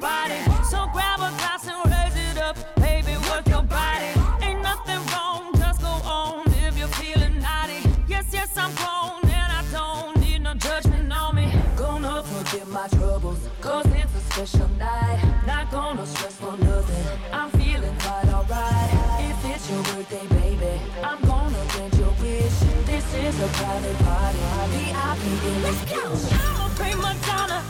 [0.00, 0.40] nobody.
[0.64, 4.12] So grab a glass and raise it up, baby, work your body.
[4.42, 7.82] Ain't nothing wrong, just go on if you're feeling naughty.
[8.08, 11.52] Yes, yes, I'm grown and I don't need no judgment on me.
[11.76, 15.20] Gonna forget my troubles, cause it's a special night.
[15.46, 18.90] Not gonna stress for nothing, I'm feeling quite alright.
[19.28, 22.58] If it's your birthday, baby, I'm gonna grant your wish.
[22.86, 24.38] This is a private party,
[24.72, 26.32] VIP in this house.
[26.32, 27.69] I'm a prima donna,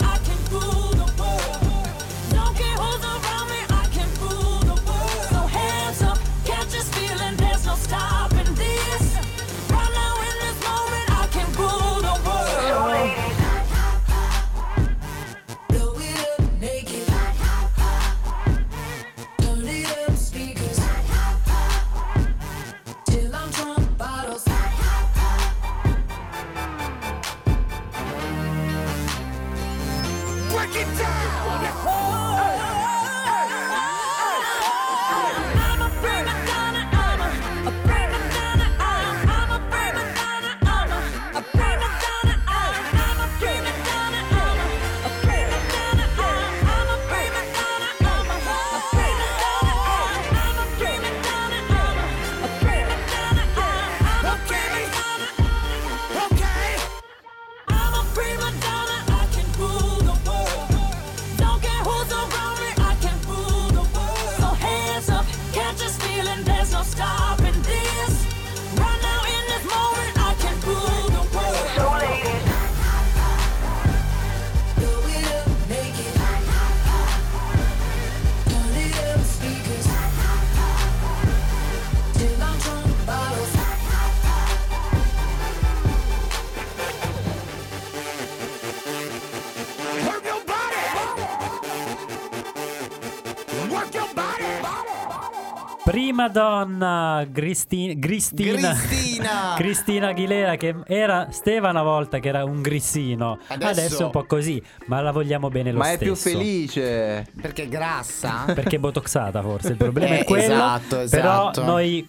[95.91, 98.75] Prima donna Cristina Cristina!
[99.57, 103.39] Cristina Aguilera che era Steva una volta che era un grissino.
[103.47, 106.13] Adesso- è un po' così, ma la vogliamo bene lo Ma è stesso.
[106.13, 107.27] più felice.
[107.41, 108.43] Perché è grassa?
[108.45, 110.53] Perché è botoxata forse, il problema Eh, è quello.
[110.53, 111.63] esatto, Però esatto.
[111.65, 112.07] noi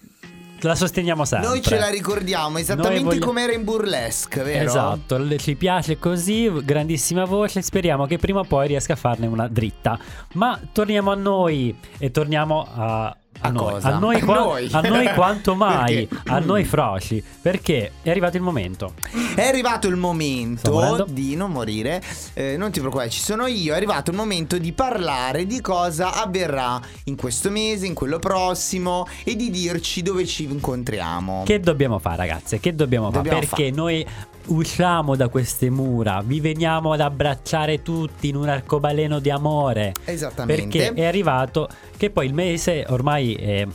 [0.61, 1.49] la sosteniamo sempre.
[1.49, 4.63] Noi ce la ricordiamo esattamente Noi voglia- come era in burlesque, vero?
[4.63, 9.49] Esatto, ci piace così, grandissima voce, speriamo che prima o poi riesca a farne una
[9.49, 9.99] dritta.
[10.35, 13.17] Ma torniamo a noi e torniamo a...
[13.45, 13.81] A, noi.
[13.81, 14.69] A, noi qua- noi.
[14.71, 18.93] a noi quanto mai, a noi froci, perché è arrivato il momento.
[19.35, 22.01] È arrivato il momento di non morire.
[22.33, 23.73] Eh, non ti preoccupare, ci sono io.
[23.73, 29.05] È arrivato il momento di parlare di cosa avverrà in questo mese, in quello prossimo
[29.23, 31.43] e di dirci dove ci incontriamo.
[31.45, 32.59] Che dobbiamo fare, ragazze?
[32.59, 33.17] Che dobbiamo fare?
[33.23, 33.75] Dobbiamo Perché fare.
[33.75, 34.05] noi
[34.47, 39.93] usciamo da queste mura, vi veniamo ad abbracciare tutti in un arcobaleno di amore.
[40.05, 40.77] Esattamente.
[40.77, 43.65] Perché è arrivato che poi il mese ormai è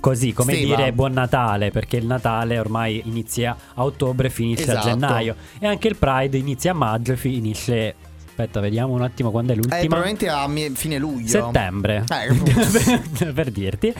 [0.00, 0.76] così, come Steva.
[0.76, 4.88] dire buon Natale, perché il Natale ormai inizia a ottobre e finisce a Esatto.
[4.88, 5.34] gennaio.
[5.58, 7.94] E anche il Pride inizia a maggio e finisce...
[8.38, 9.80] Aspetta, vediamo un attimo quando è Eh, l'ultima.
[9.96, 11.26] probabilmente a fine luglio.
[11.26, 12.04] Settembre.
[12.08, 13.92] Eh, per dirti.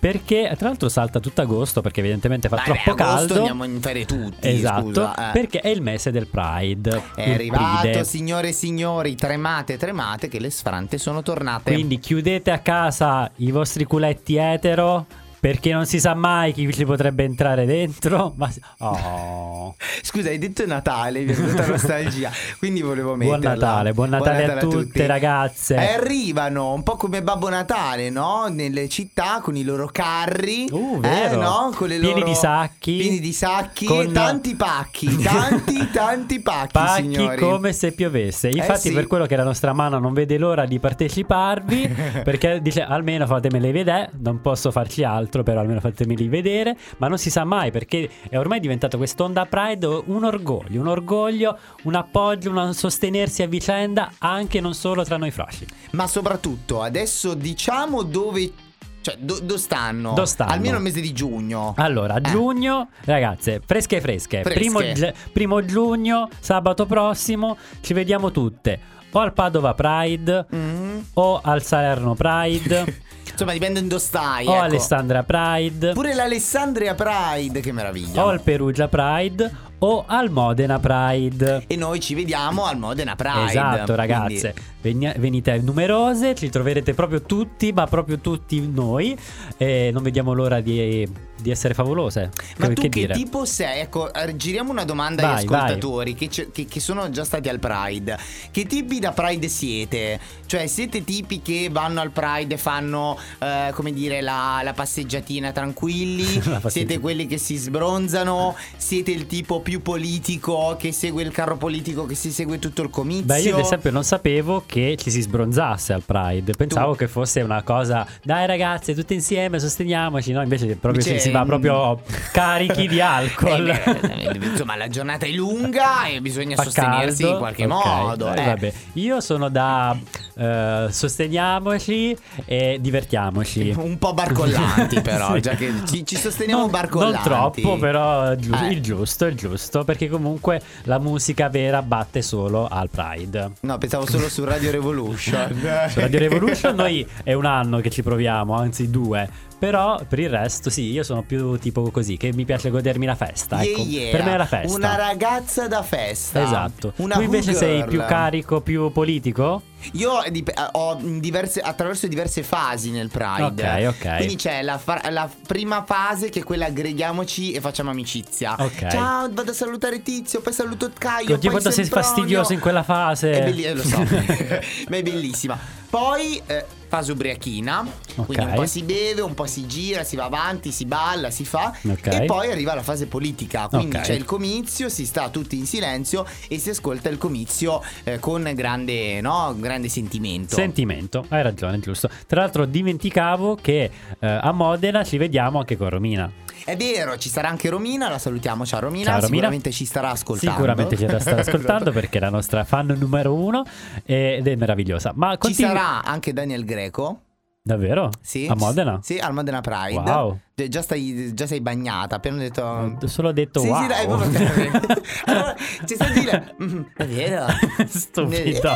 [0.00, 3.34] Perché tra l'altro salta tutto agosto perché evidentemente fa Beh, troppo caldo.
[3.34, 4.46] andiamo in ferie tutti.
[4.48, 5.32] Esatto, scusa, eh.
[5.32, 7.02] perché è il mese del Pride.
[7.16, 8.04] È arrivato, Pride.
[8.04, 11.72] signore e signori, tremate, tremate, che le sfrante sono tornate.
[11.72, 15.06] Quindi chiudete a casa i vostri culetti etero.
[15.40, 18.32] Perché non si sa mai chi ci potrebbe entrare dentro.
[18.36, 19.74] Ma oh.
[20.02, 22.30] Scusa, hai detto Natale, mi è venuta nostalgia.
[22.58, 23.54] Quindi volevo Buon metterla.
[23.54, 25.06] Natale, buon Natale a tutte, tutti.
[25.06, 25.74] ragazze.
[25.76, 28.46] E arrivano un po' come Babbo Natale, no?
[28.48, 30.66] Nelle città con i loro carri.
[30.70, 31.70] Uh, eh, no?
[31.74, 32.96] Con le Pieni loro- di sacchi.
[32.96, 35.16] Pieni di sacchi Con- e tanti pacchi.
[35.28, 37.36] Tanti, tanti pacchi, Pacchi signori.
[37.38, 38.48] come se piovesse.
[38.48, 38.92] Infatti, sì.
[38.92, 41.94] per quello che la nostra mano non vede l'ora di parteciparvi.
[42.24, 44.10] perché dice almeno fatemele vedere.
[44.20, 46.76] Non posso farci altro, però almeno fatemeli vedere.
[46.98, 51.58] Ma non si sa mai perché è ormai diventato quest'onda Pride un orgoglio, un orgoglio,
[51.82, 55.66] un appoggio, un sostenersi a vicenda anche non solo tra noi froci.
[55.92, 58.52] Ma soprattutto, adesso diciamo dove.
[59.00, 60.12] Cioè, do- dove stanno?
[60.12, 60.50] Dove stanno?
[60.52, 61.72] Almeno il mese di giugno.
[61.76, 62.22] Allora, a Eh.
[62.22, 64.42] giugno, ragazze, fresche fresche.
[64.42, 64.58] Fresche.
[64.58, 68.96] Primo, gi- primo giugno, sabato prossimo, ci vediamo tutte.
[69.12, 70.98] O al Padova Pride, Mm.
[71.14, 73.02] o al Salerno Pride,
[73.38, 74.46] Insomma, dipende dove stai.
[74.48, 74.62] o ecco.
[74.64, 78.24] Alessandra Pride, Pure l'Alessandria Pride, che meraviglia.
[78.24, 79.48] o al Perugia Pride,
[79.78, 81.62] o al Modena Pride.
[81.68, 83.44] E noi ci vediamo al Modena Pride.
[83.46, 84.54] Esatto, ragazze.
[84.80, 89.16] Veni- venite numerose, ci troverete proprio tutti, ma proprio tutti noi.
[89.56, 91.08] E non vediamo l'ora di,
[91.40, 92.30] di essere favolose.
[92.58, 93.14] Ma Che- tu che dire?
[93.14, 93.80] tipo sei?
[93.80, 97.58] Ecco, eh, giriamo una domanda Vai, agli ascoltatori che, che- che sono già stati al
[97.58, 98.18] Pride.
[98.50, 100.18] Che tipi da Pride siete?
[100.46, 105.52] Cioè, siete tipi che vanno al Pride e fanno, eh, come dire, la, la passeggiatina
[105.52, 106.24] tranquilli?
[106.48, 106.70] La passeggiatina.
[106.70, 108.56] siete quelli che si sbronzano?
[108.76, 112.90] Siete il tipo più politico che segue il carro politico, che si segue tutto il
[112.90, 113.24] comizio?
[113.24, 116.52] Beh, io ad esempio non sapevo che ci si sbronzasse al Pride.
[116.52, 120.32] Pensavo Tu- che fosse una cosa, dai ragazze, tutte insieme, sosteniamoci.
[120.32, 122.00] No, invece proprio Invece, si, va mm, proprio
[122.32, 123.66] carichi di alcol.
[124.18, 127.32] Eh, beh, insomma, la giornata è lunga e bisogna Fa sostenersi caldo.
[127.32, 128.32] in qualche Ok, modo.
[128.34, 128.44] eh, eh.
[128.46, 128.72] vabbè.
[128.94, 129.96] Io sono da
[130.36, 133.74] eh, sosteniamoci e divertiamoci.
[133.76, 135.40] Un po' barcollanti, però, Sì.
[135.40, 137.28] già che ci, ci sosteniamo non, barcollanti.
[137.28, 138.68] Non troppo, però giu- Eh.
[138.72, 143.50] il giusto, il giusto, perché comunque la musica vera batte solo al Pride.
[143.60, 145.46] No, pensavo solo su Radio Revolution.
[145.88, 149.46] Su Radio Revolution noi è un anno che ci proviamo, anzi due.
[149.58, 153.16] Però per il resto sì, io sono più tipo così, che mi piace godermi la
[153.16, 153.60] festa.
[153.60, 154.10] Yeah, ecco, yeah.
[154.10, 154.76] per me è la festa.
[154.76, 156.42] Una ragazza da festa.
[156.42, 156.92] Esatto.
[156.96, 157.88] Una tu invece who sei girl.
[157.88, 159.62] più carico, più politico?
[159.92, 163.88] Io dip- ho diverse, attraverso diverse fasi nel Pride.
[163.88, 164.16] Ok, ok.
[164.16, 168.54] Quindi c'è la, fa- la prima fase che è quella aggreghiamoci e facciamo amicizia.
[168.58, 168.86] Ok.
[168.88, 171.34] Ciao, vado a salutare Tizio, poi saluto Caio.
[171.34, 173.32] Oddio, quanto sei fastidioso in quella fase.
[173.32, 173.98] È belli- eh, lo so,
[174.88, 175.58] ma è bellissima.
[175.90, 180.24] Poi eh, fase ubriachina, quindi un po' si beve, un po' si gira, si va
[180.24, 181.76] avanti, si balla, si fa.
[181.88, 182.06] Ok.
[182.06, 184.02] E poi arriva la fase politica, quindi Ok.
[184.02, 188.50] c'è il comizio, si sta tutti in silenzio e si ascolta il comizio eh, con
[188.54, 190.54] grande, no, grande sentimento.
[190.54, 192.08] Sentimento, hai ragione, giusto.
[192.26, 196.30] Tra l'altro dimenticavo che eh, a Modena ci vediamo anche con Romina.
[196.68, 199.26] È vero, ci sarà anche Romina, la salutiamo, ciao Romina, Ciao, Romina.
[199.28, 200.54] sicuramente ci starà ascoltando.
[200.54, 203.64] Sicuramente ci sta ascoltando perché è la nostra fan numero uno
[204.04, 205.12] ed è meravigliosa.
[205.14, 207.20] Ma Ci continu- sarà anche Daniel Greco.
[207.68, 208.08] Davvero?
[208.22, 208.46] Sì.
[208.48, 208.98] A Modena?
[209.02, 210.00] Sì, al Modena Pride.
[210.00, 210.38] Wow.
[210.54, 212.16] Già- stai, già sei bagnata.
[212.16, 212.62] Appena detto.
[212.62, 213.80] Ho solo detto Sì, wow.
[213.82, 214.70] sì, dai, proprio-
[215.26, 215.54] allora,
[215.84, 216.54] ci sta a dire.
[216.62, 217.46] "Mm, è vero.
[217.86, 218.70] Stupido.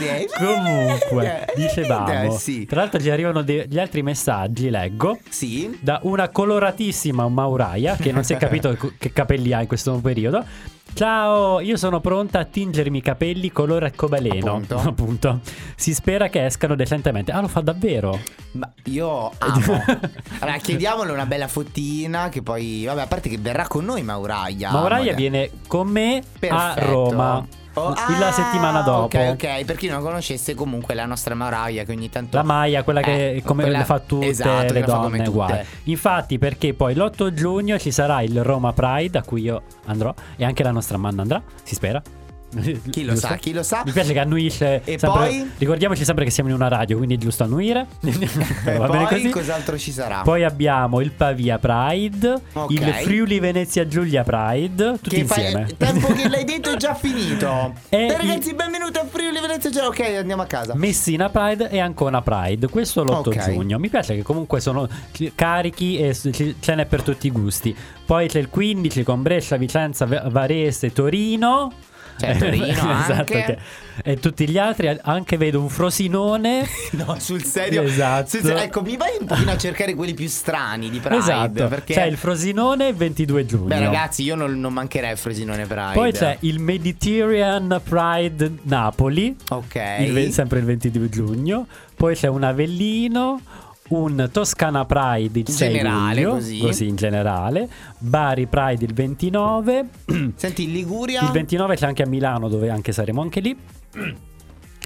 [0.00, 2.34] Eh, Comunque, eh, dicevamo.
[2.34, 2.64] eh, sì.
[2.64, 5.18] Tra l'altro ci arrivano degli altri messaggi, leggo.
[5.28, 5.78] Sì.
[5.82, 10.42] Da una coloratissima Mauraia che non si è capito che capelli ha in questo periodo.
[10.98, 14.50] Ciao, io sono pronta a tingermi i capelli colore arcobaleno.
[14.50, 14.78] Appunto.
[14.82, 15.40] Appunto.
[15.76, 17.30] Si spera che escano decentemente.
[17.30, 18.18] Ah, lo fa davvero?
[18.54, 19.84] Ma io amo.
[20.40, 22.28] Allora, chiediamole una bella fottina.
[22.30, 22.84] Che poi.
[22.84, 24.72] Vabbè, a parte che verrà con noi Mauraia.
[24.72, 27.46] Mauraia viene con me a Perfetto.
[27.78, 27.90] Roma.
[27.90, 29.16] Oh, la ah, settimana dopo.
[29.16, 29.64] Ok, ok.
[29.64, 32.36] Per chi non conoscesse, comunque la nostra Mauraia che ogni tanto.
[32.36, 35.28] La Maya, quella che Eh, come quella- le fa tutte esatto, le fa donne tutte.
[35.30, 35.64] uguali.
[35.84, 40.44] Infatti, perché poi l'8 giugno ci sarà il Roma Pride a cui io andrò e
[40.44, 42.02] anche la nostra Manna andrà, si spera.
[42.90, 43.82] Chi lo sa, chi lo sa.
[43.84, 44.82] Mi piace che annuisce.
[44.84, 45.50] E sempre- poi?
[45.58, 47.86] Ricordiamoci sempre che siamo in una radio, quindi è giusto annuire.
[48.68, 50.22] E poi cos'altro ci sarà?
[50.22, 52.70] Poi abbiamo il Pavia Pride, Ok.
[52.70, 55.66] il Friuli Venezia Giulia Pride, tutti che insieme.
[55.76, 57.74] tempo che l'hai detto è già finito.
[57.88, 59.88] E Eh, ragazzi, benvenuti a Friuli Venezia Giulia.
[59.88, 60.74] Ok, andiamo a casa.
[60.74, 62.68] Messina Pride e Ancona Pride.
[62.68, 63.44] Questo l'8 Ok.
[63.52, 63.78] giugno.
[63.78, 64.88] Mi piace che comunque sono
[65.34, 67.74] carichi e ce n'è per tutti i gusti.
[68.04, 71.72] Poi c'è il 15 con Brescia, Vicenza, Varese, Torino.
[72.18, 73.44] C'è Torino esatto, anche.
[73.44, 73.58] che-
[74.04, 74.96] E tutti gli altri.
[75.02, 76.66] Anche vedo un Frosinone.
[76.98, 77.82] No, sul serio.
[77.82, 78.28] Esatto.
[78.28, 78.58] Sul serio.
[78.62, 81.16] Ecco, mi vai un pochino a cercare quelli più strani di Pride.
[81.16, 81.68] esatto.
[81.68, 81.94] Perché.
[81.94, 83.66] C'è il Frosinone il 22 giugno.
[83.66, 85.92] Beh, ragazzi, io non, non mancherei il Frosinone Pride.
[85.94, 89.36] Poi c'è il Mediterranean Pride Napoli.
[89.50, 89.74] Ok.
[90.00, 91.66] il sempre il 22 giugno.
[91.94, 93.40] Poi c'è un Avellino,
[93.88, 96.86] un Toscana Pride il In 6 generale, luglio, così.
[96.86, 97.68] in generale.
[97.98, 99.88] Bari Pride il 29.
[100.34, 101.22] Senti, in Liguria.
[101.22, 103.56] Il 29 c'è anche a Milano dove anche saremo anche lì.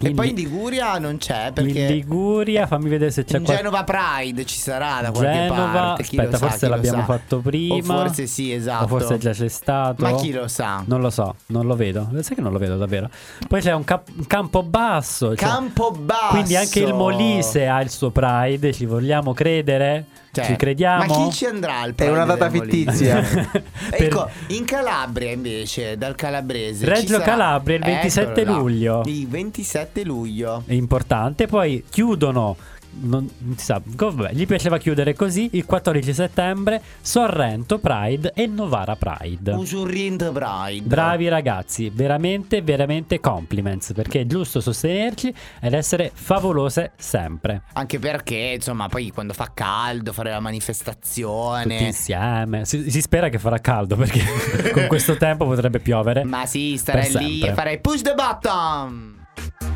[0.05, 1.87] E Quindi poi in Liguria non c'è in perché.
[1.87, 6.03] Liguria, fammi vedere se c'è in qual- Genova Pride ci sarà da qualche Genova, parte.
[6.03, 7.95] Chi lo aspetta, sa, forse l'abbiamo fatto prima.
[7.95, 8.85] O forse sì, esatto.
[8.85, 10.03] O forse già c'è stato.
[10.03, 10.83] Ma chi lo sa?
[10.87, 12.09] Non lo so, non lo vedo.
[12.21, 13.09] Sai che non lo vedo davvero.
[13.47, 15.37] Poi c'è un, cap- campo basso.
[15.37, 16.31] cioè- Campo basso.
[16.31, 20.07] Quindi anche il Molise ha il suo Pride, ci vogliamo credere?
[20.35, 21.05] Cioè, ci crediamo?
[21.05, 23.21] Ma chi ci andrà al È Pride una data fittizia.
[23.21, 23.63] Per-
[24.03, 26.87] Ecco, in Calabria invece, dal calabrese.
[26.87, 28.59] Reggio Calabria il 27 Eccolo là.
[28.63, 29.03] luglio.
[29.05, 30.63] Il 27 luglio.
[30.67, 31.47] È importante.
[31.47, 32.57] Poi chiudono.
[33.01, 38.97] Non, si sa, vabbè, gli piaceva chiudere così il 14 settembre Sorrento Pride e Novara
[38.97, 39.53] Pride.
[39.53, 40.87] Usurrient Pride.
[40.87, 47.63] Bravi ragazzi, veramente, veramente compliments perché è giusto sostenerci ed essere favolose sempre.
[47.73, 51.79] Anche perché, insomma, poi quando fa caldo, fare la Tutti manifestazione.
[51.79, 52.65] insieme.
[52.65, 54.21] Si, si spera che farà caldo perché
[54.73, 56.25] con questo tempo potrebbe piovere.
[56.25, 57.51] Ma sì, starei Per lì sempre.
[57.51, 59.21] e farei push the button.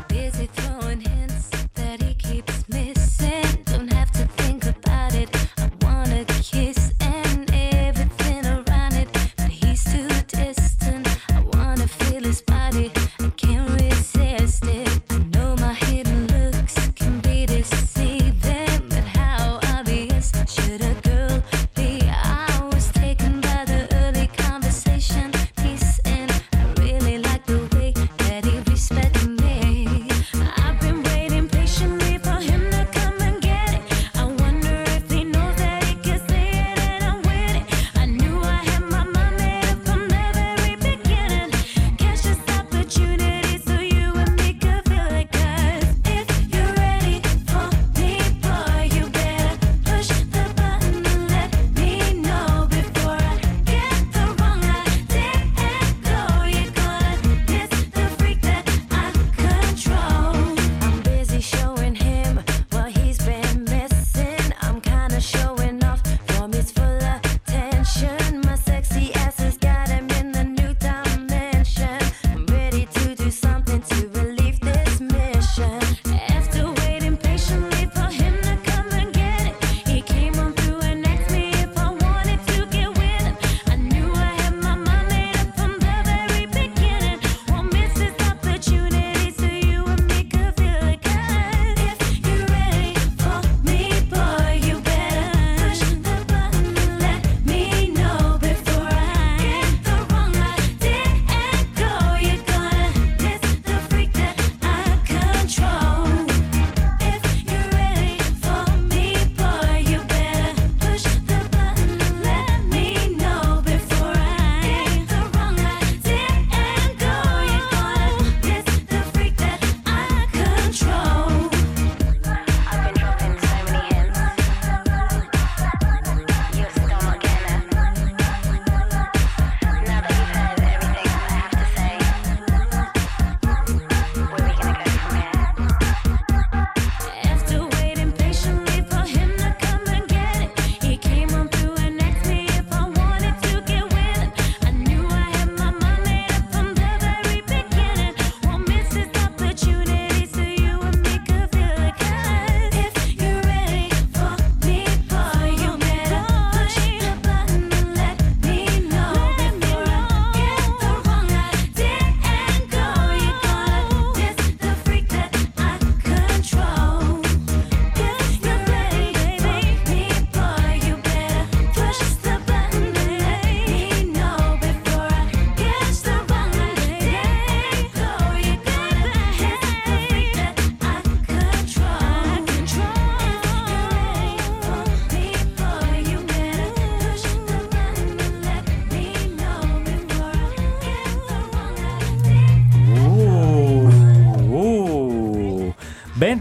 [0.07, 1.01] Busy throwing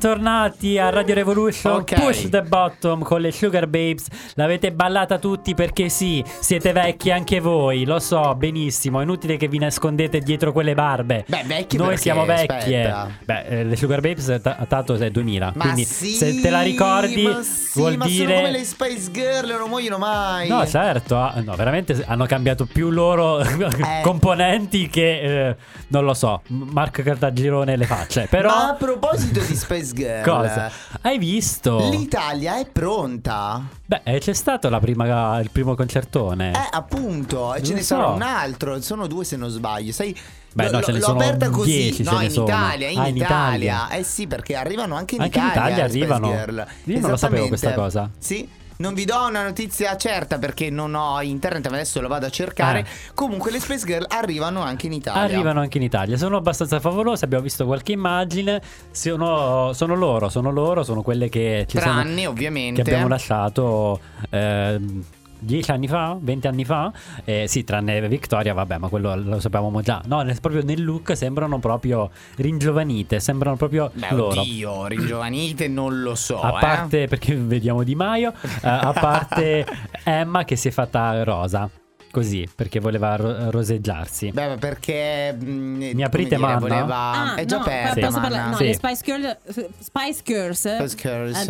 [0.01, 1.95] Bentornati a Radio Revolution Ok.
[1.95, 4.05] Push the Bottom con le Sugar Babes.
[4.35, 9.01] L'avete ballata tutti perché sì, siete vecchi anche voi, lo so benissimo.
[9.01, 11.25] È inutile che vi nascondete dietro quelle barbe.
[11.27, 12.03] Beh, vecchi Noi perché?
[12.03, 12.85] siamo vecchie.
[12.91, 13.09] Aspetta.
[13.25, 15.53] Beh, eh, le Sugar Babes ta- Tato è 2000.
[15.55, 18.65] Ma quindi sì, se te la ricordi ma sì, vuol ma dire sono come le
[18.65, 20.47] Spice Girl, non muoiono mai.
[20.47, 24.01] No, certo, no, veramente hanno cambiato più loro Eh.
[24.03, 25.57] componenti che eh,
[25.89, 28.27] non lo so, Marco Cartagirone le facce.
[28.29, 30.71] Però Ma a proposito di Spice Girl, cosa?
[31.03, 31.89] Hai visto?
[31.91, 33.63] l'Italia è pronta?
[33.85, 36.53] Beh, eh, c'è stato la prima, il primo concertone.
[36.53, 37.95] Eh, appunto, e ce ne so.
[37.97, 39.93] sarà un altro, sono due se non sbaglio.
[39.93, 40.17] Sai,
[40.55, 41.71] Beh, no, ce ne l'ho sono aperta così.
[41.71, 42.47] 10 no, ce ne in sono.
[42.47, 43.75] Italia, in Ah, in Italia.
[43.85, 43.89] Italia.
[43.99, 45.63] Eh sì, perché arrivano anche in Anche in Italia.
[45.67, 46.31] Italia le Spice arrivano.
[46.33, 46.67] Girl.
[46.85, 48.11] Io non lo sapevo questa cosa.
[48.19, 48.49] Sì.
[48.79, 52.31] Non vi do una notizia certa perché non ho internet, ma adesso lo vado a
[52.31, 52.81] cercare.
[52.81, 52.87] Eh.
[53.15, 55.23] Comunque le Space Girl arrivano anche in Italia.
[55.23, 58.61] Arrivano anche in Italia, sono abbastanza favolose, abbiamo visto qualche immagine,
[58.91, 62.83] sono, sono loro, sono loro, sono quelle che ci sono, Tranne, ovviamente.
[62.83, 64.01] che abbiamo lasciato
[64.31, 65.05] ehm,
[65.47, 66.93] 10 anni fa, 20 anni fa,
[67.25, 70.03] eh, sì, tranne Victoria, vabbè, ma quello lo sapevamo già.
[70.07, 74.41] No, proprio nel look sembrano proprio ringiovanite, sembrano proprio Beh, loro.
[74.41, 76.41] oddio, ringiovanite non lo so.
[76.41, 76.61] A eh.
[76.61, 79.65] parte, perché vediamo Di Maio, eh, a parte
[80.05, 81.71] Emma che si è fatta rosa,
[82.17, 84.31] così, perché voleva ro- roseggiarsi.
[84.31, 85.37] Beh, ma perché.
[85.39, 86.59] mm, Mi aprite Manna?
[86.59, 86.97] Voleva.
[86.97, 88.21] Ah, è già no, posso Manna.
[88.21, 88.51] parlare?
[88.51, 88.65] No, Sì.
[88.65, 89.37] le Spice Girls,
[89.81, 91.37] Spice Girls, Spice Girls.
[91.37, 91.43] eh,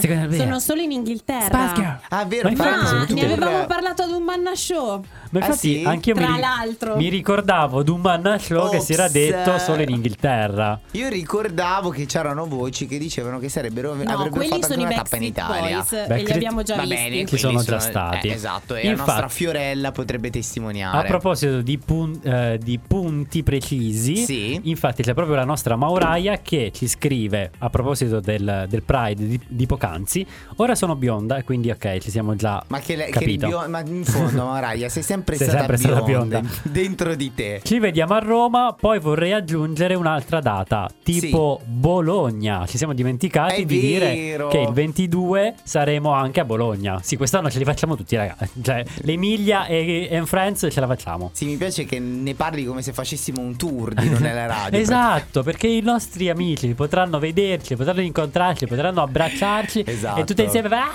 [0.00, 1.98] Secondo me- sono solo in Inghilterra.
[2.10, 5.02] Ah, vero, Ma infatti Ah, ne avevamo parlato ad un manna show.
[5.30, 5.84] Ma Ah, infatti sì?
[5.84, 6.96] anche io mi, Tra ri- l'altro.
[6.96, 10.80] mi ricordavo di un Manna Show che si era detto solo in Inghilterra.
[10.92, 14.92] Io ricordavo che c'erano voci che dicevano che sarebbero No, avrebbero quelli fatto sono anche
[14.92, 15.76] i una tappa in Backstreet Italia.
[15.76, 16.94] Boys Beh, e li abbiamo già Va visti.
[16.96, 18.28] bene, Ci quelli sono già stati.
[18.28, 20.98] eh, esatto, e la Infatti- nostra Fiorella potrebbe testimoniare.
[20.98, 24.60] A proposito di, pun- eh, di punti precisi, Sì.
[24.64, 29.40] infatti c'è proprio la nostra Mauraia che ci scrive a proposito del, del Pride di,
[29.46, 30.26] di poc'anzi.
[30.56, 33.46] Ora sono bionda e quindi ok, ci siamo già ma che, le- che capito.
[33.46, 36.58] bio- ma in fondo, Maraia, sei sempre Sei stata sempre stata bionda, bionda.
[36.70, 37.60] dentro di te.
[37.62, 42.64] Ci vediamo a Roma, poi vorrei aggiungere un'altra data, tipo Bologna.
[42.66, 44.48] Ci siamo dimenticati È di dire vero.
[44.48, 47.00] che il 22 saremo anche a Bologna.
[47.02, 48.48] Sì, quest'anno ce li facciamo tutti, ragazzi.
[48.62, 51.30] Cioè, l'Emilia e, e Friends ce la facciamo.
[51.32, 54.78] Sì, mi piace che ne parli come se facessimo un tour di non nella radio.
[54.78, 60.20] Esatto, perché i nostri amici potranno vederci, potranno incontrarci, potranno abbracciarci Esatto.
[60.20, 60.88] e tutti insieme ah,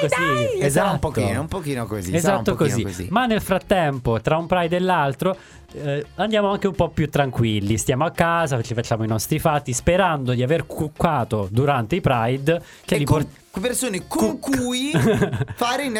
[0.00, 0.58] così.
[0.58, 2.14] Esatto, Esatto, un pochino, un pochino così.
[2.14, 3.06] Esatto un pochino così.
[3.10, 5.36] Ma nel frattempo, tra un Pride e l'altro,
[5.74, 7.76] eh, andiamo anche un po' più tranquilli.
[7.78, 12.62] Stiamo a casa, ci facciamo i nostri fatti, sperando di aver cuccato durante i Pride
[12.84, 14.90] che E li con port- persone con cui
[15.54, 15.90] fare il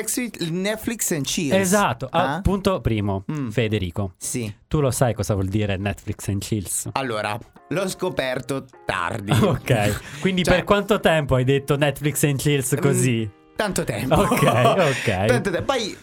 [0.52, 1.52] Netflix, and chill.
[1.52, 2.40] Esatto, Ah?
[2.42, 3.48] punto primo, Mm.
[3.50, 4.12] Federico.
[4.16, 4.52] Sì.
[4.68, 6.88] Tu lo sai cosa vuol dire Netflix and chills?
[6.92, 7.38] Allora,
[7.68, 9.30] l'ho scoperto tardi.
[9.42, 13.28] Ok, quindi Cioè- per quanto tempo hai detto Netflix and chills così?
[13.54, 14.14] Tanto tempo.
[14.14, 15.24] Ok, ok.
[15.26, 15.62] Tanto tempo.
[15.72, 15.96] Poi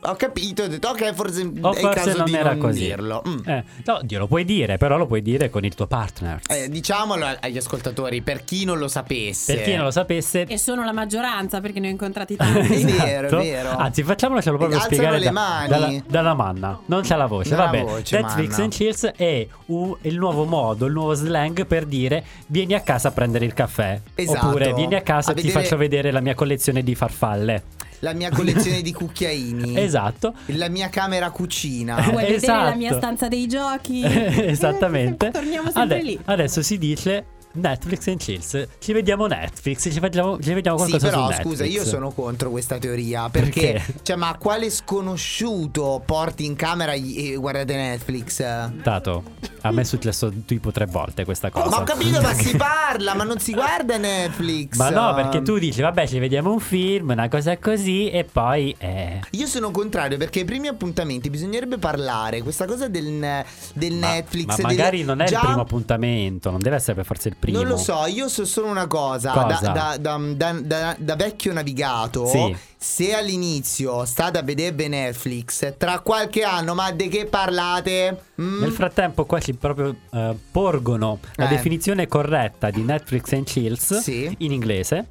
[0.00, 2.78] ho capito, ho detto ok, forse O è forse caso non di era non così.
[2.84, 3.22] dirlo.
[3.28, 3.38] Mm.
[3.48, 6.40] Eh, no, Dio, lo puoi dire, però lo puoi dire con il tuo partner.
[6.48, 9.54] Eh, diciamolo agli ascoltatori, per chi non lo sapesse.
[9.54, 12.74] per chi non lo sapesse, E sono la maggioranza perché ne ho incontrati tanti.
[12.80, 13.36] È vero, è Esatto.
[13.42, 13.76] vero.
[13.76, 15.68] Anzi, facciamocelo proprio Alzano spiegare le da- mani.
[15.68, 16.78] dalla, dalla manna.
[16.86, 17.50] Non c'è la voce.
[17.50, 18.62] Dalla Vabbè, voce, Netflix manna.
[18.64, 23.08] and Chills è un- il nuovo modo, il nuovo slang per dire vieni a casa
[23.08, 24.00] a prendere il caffè.
[24.14, 24.46] Esatto.
[24.46, 27.62] Oppure vieni a casa e ti vedere- faccio vedere la mia collezione di farfalle.
[28.00, 29.76] La mia collezione di cucchiaini.
[29.88, 30.34] Esatto.
[30.46, 31.94] La mia camera cucina.
[32.00, 32.76] Vuoi vedere la Esatto.
[32.76, 34.02] mia stanza dei giochi?
[34.04, 35.30] Esattamente.
[35.32, 36.18] Torniamo sempre Ade- lì.
[36.24, 37.24] Adesso si dice
[37.60, 38.66] Netflix and Chills.
[38.78, 41.46] Ci vediamo Netflix, ci, facciamo, ci vediamo Sì, qualcosa però su Netflix.
[41.50, 43.28] scusa, io sono contro questa teoria.
[43.28, 43.94] Perché, Perché?
[44.02, 48.36] cioè, ma quale sconosciuto porti in camera e guardate Netflix?
[48.82, 49.22] Tato,
[49.62, 51.68] a me è successo tipo tre volte questa cosa.
[51.68, 54.76] Ma ho capito, ma si parla, ma non si guarda Netflix.
[54.76, 58.74] Ma no, perché tu dici, vabbè, ci vediamo un film, una cosa così, e poi.
[58.78, 63.44] Eh, Io sono contrario perché ai primi appuntamenti bisognerebbe parlare questa cosa del,
[63.74, 64.46] del ma- Netflix.
[64.46, 67.36] Ma del- magari non è già- il primo appuntamento, non deve essere per forza il
[67.38, 67.47] primo.
[67.52, 69.32] Non lo so, io so solo una cosa.
[69.32, 69.58] Cosa?
[69.60, 72.56] Da, da- da- da- da- da vecchio navigato, Sì.
[72.76, 78.22] se all'inizio state a vedere Netflix, tra qualche anno, ma di che parlate?
[78.40, 78.60] Mm?
[78.60, 81.48] Nel frattempo, qua ci proprio eh, porgono la Eh.
[81.48, 84.34] definizione corretta di Netflix and Chills Sì.
[84.38, 85.06] in inglese.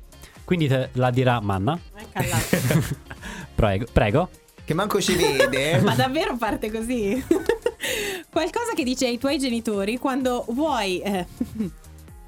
[0.45, 1.77] Quindi te la dirà Manna.
[3.55, 4.29] prego, prego.
[4.63, 5.79] Che manco ci vede.
[5.83, 7.21] Ma davvero parte così?
[8.29, 11.25] Qualcosa che dice ai tuoi genitori quando vuoi eh,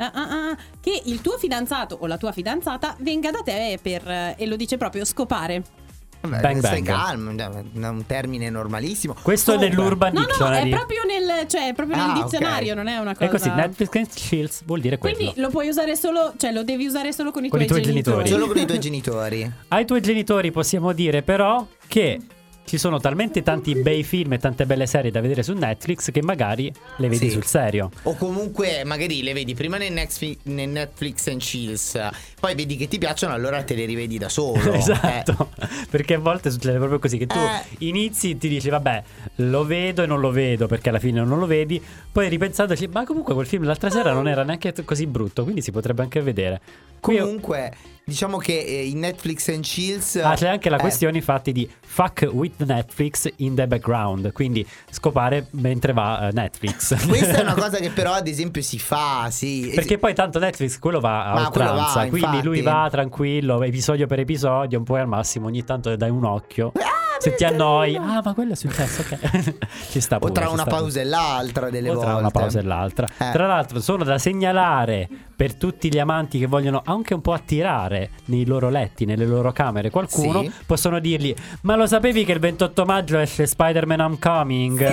[0.06, 4.08] ah, ah, ah, che il tuo fidanzato o la tua fidanzata venga da te per,
[4.10, 5.64] eh, e lo dice proprio, scopare.
[6.22, 9.16] Vabbè, Bang stai calmo, è un termine normalissimo.
[9.22, 10.70] Questo è Comunque- nell'Urban No, no, è Dictionary.
[10.70, 13.26] proprio nel, cioè, è proprio nel Ah, dizionario, non è una cosa.
[13.26, 15.16] È così, Netflix and chills vuol dire quello.
[15.16, 17.72] Quindi lo puoi usare solo, cioè lo devi usare solo con i Con tuoi, i
[17.72, 18.28] tuoi genitori.
[18.28, 19.50] Solo con i tuoi genitori.
[19.70, 22.20] Ai tuoi genitori possiamo dire però che
[22.70, 26.22] ci sono talmente tanti bei film e tante belle serie da vedere su Netflix che
[26.22, 27.32] magari le vedi Sì.
[27.32, 27.90] sul serio.
[28.04, 32.00] O comunque magari le vedi prima nel Netflix, nel Netflix and Chills,
[32.40, 34.62] poi vedi che ti piacciono, allora te le rivedi da solo.
[34.72, 35.50] esatto.
[35.90, 37.88] Perché a volte succede proprio così che tu Eh.
[37.88, 39.04] inizi e ti dici vabbè
[39.38, 43.04] lo vedo e non lo vedo perché alla fine non lo vedi, poi ripensandoci ma
[43.04, 46.62] comunque quel film l'altra sera non era neanche così brutto, quindi si potrebbe anche vedere.
[47.00, 47.74] Qui io- Comunque,
[48.10, 50.18] diciamo che eh, in Netflix and Chills.
[50.18, 54.68] Ah, c'è anche la eh, questione infatti di fuck with Netflix in the background, quindi
[54.90, 56.96] scopare mentre va eh, Netflix.
[57.08, 59.72] Questa è una cosa che però ad esempio si fa, sì.
[59.74, 62.44] Perché poi tanto Netflix quello va a oltranza, quindi infatti.
[62.44, 66.74] lui va tranquillo, episodio per episodio, poi al massimo ogni tanto dai un occhio.
[66.76, 69.58] Ah, Se ti annoi, ah, ma quello è successo, ok.
[69.92, 71.90] ci sta O pure, tra ci una sta pausa e l'altra delle.
[71.90, 72.08] O volte.
[72.10, 73.08] tra una pausa e l'altra.
[73.18, 73.32] Eh.
[73.32, 78.12] Tra l'altro, sono da segnalare per tutti gli amanti che vogliono anche un po' attirare
[78.26, 80.52] nei loro letti, nelle loro camere qualcuno, Sì.
[80.66, 84.88] possono dirgli: Ma lo sapevi che il 28 maggio esce Spider-Man Homecoming?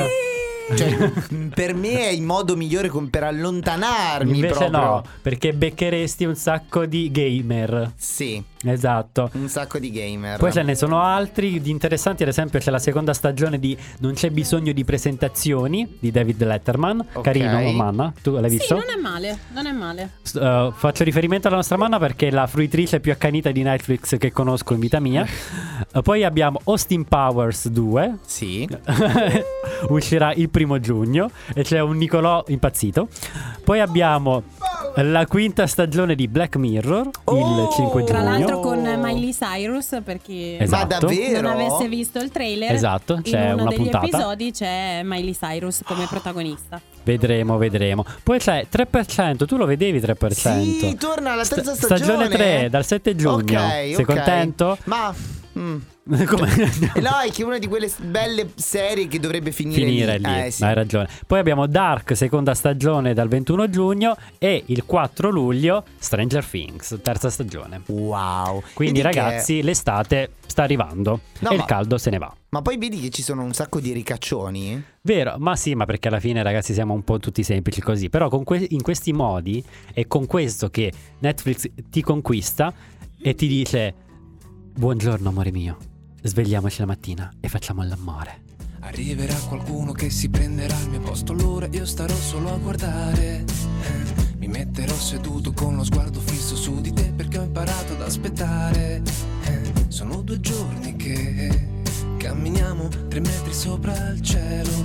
[0.74, 1.12] Cioè,
[1.54, 4.78] per me è il modo migliore con- per allontanarmi Invece proprio.
[4.78, 7.92] no, perché beccheresti un sacco di gamer.
[7.96, 9.30] Sì, Esatto.
[9.34, 10.38] un sacco di gamer.
[10.38, 14.14] Poi ce ne sono altri di interessanti, ad esempio c'è la seconda stagione di Non
[14.14, 17.22] c'è bisogno di presentazioni di David Letterman, Ok.
[17.22, 18.74] carino Manna, tu l'hai Sì, visto?
[18.74, 20.10] non è male, non è male.
[20.34, 24.32] Uh, faccio riferimento alla nostra Manna perché è la fruitrice più accanita di Netflix che
[24.32, 25.24] conosco in vita mia.
[25.94, 28.68] Uh, poi abbiamo Austin Powers 2, Sì.
[29.90, 33.08] uscirà il primo giugno e c'è un Nicolò impazzito.
[33.62, 34.42] Poi abbiamo
[34.94, 38.04] la quinta stagione di Black Mirror il 5 giugno.
[38.06, 40.86] Tra l'altro con Miley Cyrus per chi Esatto.
[40.86, 41.40] Ma davvero?
[41.42, 42.72] non avesse visto il trailer.
[42.72, 44.06] Esatto, c'è in uno una degli puntata.
[44.06, 46.80] episodi c'è Miley Cyrus come protagonista.
[47.04, 48.02] Vedremo, vedremo.
[48.22, 50.32] Poi c'è 3%, tu lo vedevi 3%.
[50.32, 52.24] Sì, torna alla terza Sta- stagione.
[52.24, 53.60] Stagione 3 dal 7 giugno.
[53.62, 54.04] Ok, Sei ok.
[54.06, 54.78] contento?
[54.84, 55.14] Ma
[55.58, 55.76] mm.
[56.26, 56.54] Come?
[56.94, 60.44] E no, è che è una di quelle belle serie che dovrebbe finire, Finire lì,
[60.46, 60.62] Eh, sì.
[60.62, 61.08] hai ragione.
[61.26, 67.28] Poi abbiamo Dark, seconda stagione dal 21 giugno e il 4 luglio Stranger Things, terza
[67.28, 67.82] stagione.
[67.86, 68.62] Wow.
[68.72, 72.32] Quindi Vedi che- ragazzi, l'estate sta arrivando No, e il ma- caldo se ne va.
[72.50, 74.80] Ma poi vedi che ci sono un sacco di ricaccioni?
[75.02, 78.28] Vero, ma sì, ma perché alla fine ragazzi siamo un po' tutti semplici così, però
[78.28, 82.72] con que- in questi modi è con questo che Netflix ti conquista
[83.20, 83.94] e ti dice
[84.78, 85.76] buongiorno amore mio,
[86.26, 88.42] svegliamoci la mattina e facciamo l'amore.
[88.80, 93.44] Arriverà qualcuno che si prenderà il mio posto, allora io starò solo a guardare.
[93.82, 98.02] Eh, Mi metterò seduto con lo sguardo fisso su di te perché ho imparato ad
[98.02, 99.02] aspettare.
[99.44, 101.68] Eh, Sono due giorni che
[102.18, 104.84] camminiamo tre metri sopra il cielo.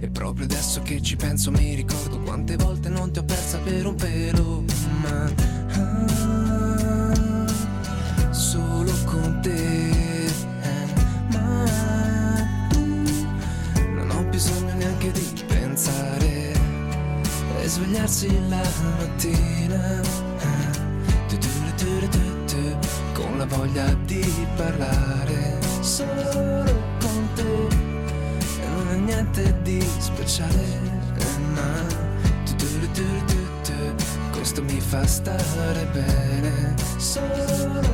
[0.00, 3.86] E proprio adesso che ci penso mi ricordo quante volte non ti ho persa per
[3.86, 4.64] un pelo.
[5.02, 5.32] Ma
[5.74, 6.51] ah,
[15.82, 16.52] pensare
[17.60, 18.62] e svegliarsi la
[18.98, 20.00] mattina.
[23.12, 26.64] Con la voglia di parlare solo
[27.00, 27.66] con te.
[28.60, 30.80] E non è niente di speciale
[31.54, 31.86] ma
[34.30, 36.74] questo mi fa stare bene.
[36.98, 37.91] Solo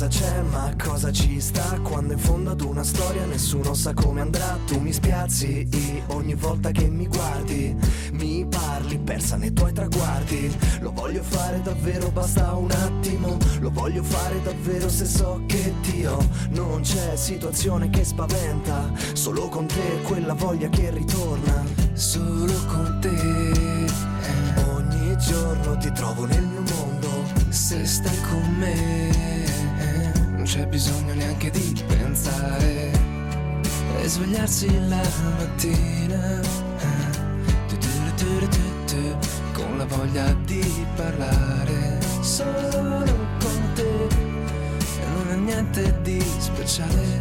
[0.00, 1.78] cosa c'è, ma cosa ci sta?
[1.82, 4.56] Quando in fondo ad una storia nessuno sa come andrà.
[4.66, 5.68] Tu mi spiazzi
[6.06, 7.76] ogni volta che mi guardi
[8.12, 10.56] Mi parli persa nei tuoi traguardi.
[10.80, 13.36] Lo voglio fare davvero, basta un attimo.
[13.60, 16.16] Lo voglio fare davvero se so che Dio
[16.50, 17.14] Non c'è.
[17.16, 21.62] Situazione che spaventa Solo con te quella voglia che ritorna.
[21.92, 24.62] Solo con te eh.
[24.72, 27.08] Ogni giorno ti trovo nel mio mondo
[27.50, 29.49] Se stai con me
[30.50, 32.90] c'è bisogno neanche di pensare
[34.00, 35.00] e svegliarsi la
[35.38, 36.40] mattina.
[39.52, 43.04] Con la voglia di parlare solo
[43.38, 44.08] con te.
[44.08, 47.20] E non è niente di speciale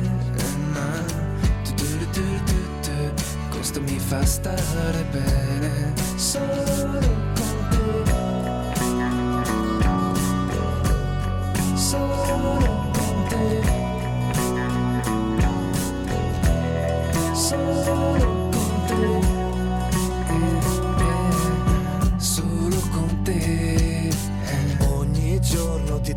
[0.74, 1.06] ma
[3.52, 7.00] questo mi fa stare bene solo
[7.36, 7.78] con te.
[11.76, 12.89] Solo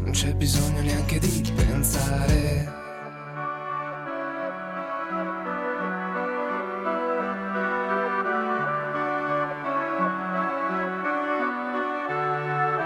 [0.00, 2.72] non c'è bisogno neanche di pensare.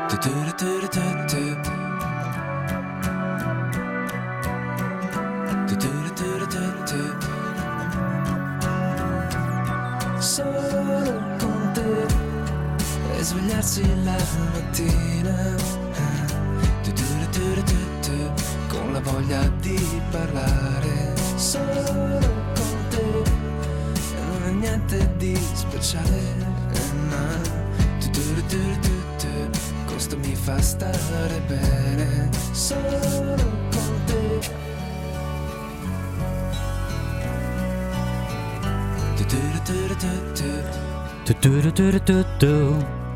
[0.09, 1.78] Tu-tu-tu-tu-tu-tu.
[14.53, 15.57] Mattina
[18.68, 22.18] con la voglia di parlare solo
[22.55, 23.22] con te
[24.16, 26.89] e non è niente di speciale eh,
[29.86, 32.99] questo mi fa stare bene solo
[33.70, 34.57] con te
[39.16, 40.51] Tu-tu-tu-tu-tu.
[41.26, 43.07] Tu-tu-tu-tu-tu-tu.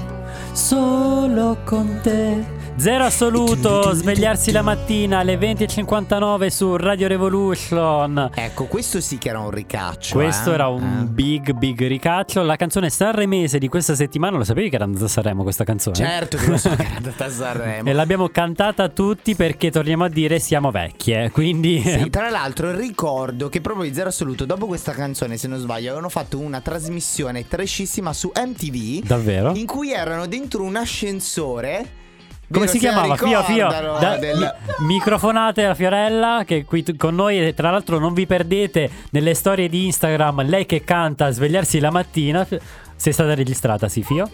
[0.73, 2.62] Solo con te.
[2.75, 8.31] Zero assoluto, svegliarsi la mattina alle 20.59 su Radio Revolution.
[8.35, 10.16] Ecco, questo sì che era un ricaccio.
[10.16, 10.55] Questo eh?
[10.55, 12.43] era un big big ricaccio.
[12.43, 15.95] La canzone sanremese di questa settimana, lo sapevi che era andata a Sanremo questa canzone?
[15.95, 17.89] Certo che lo so che era andata a Sanremo.
[17.89, 21.31] E l'abbiamo cantata tutti perché torniamo a dire siamo vecchie.
[21.31, 25.59] Quindi Sì, tra l'altro ricordo che proprio di Zero Assoluto, dopo questa canzone, se non
[25.59, 29.05] sbaglio, avevano fatto una trasmissione trashissima su MTV.
[29.05, 29.53] Davvero?
[29.55, 32.01] In cui erano dentro un ascensore.
[32.53, 33.16] Come si se chiamava?
[33.16, 33.68] Fio Fio.
[33.98, 34.38] Da- del-
[34.78, 38.90] mi- microfonate a Fiorella che qui t- con noi e tra l'altro non vi perdete
[39.11, 42.46] nelle storie di Instagram lei che canta a svegliarsi la mattina.
[42.94, 44.28] Sei stata registrata, sì, Fio?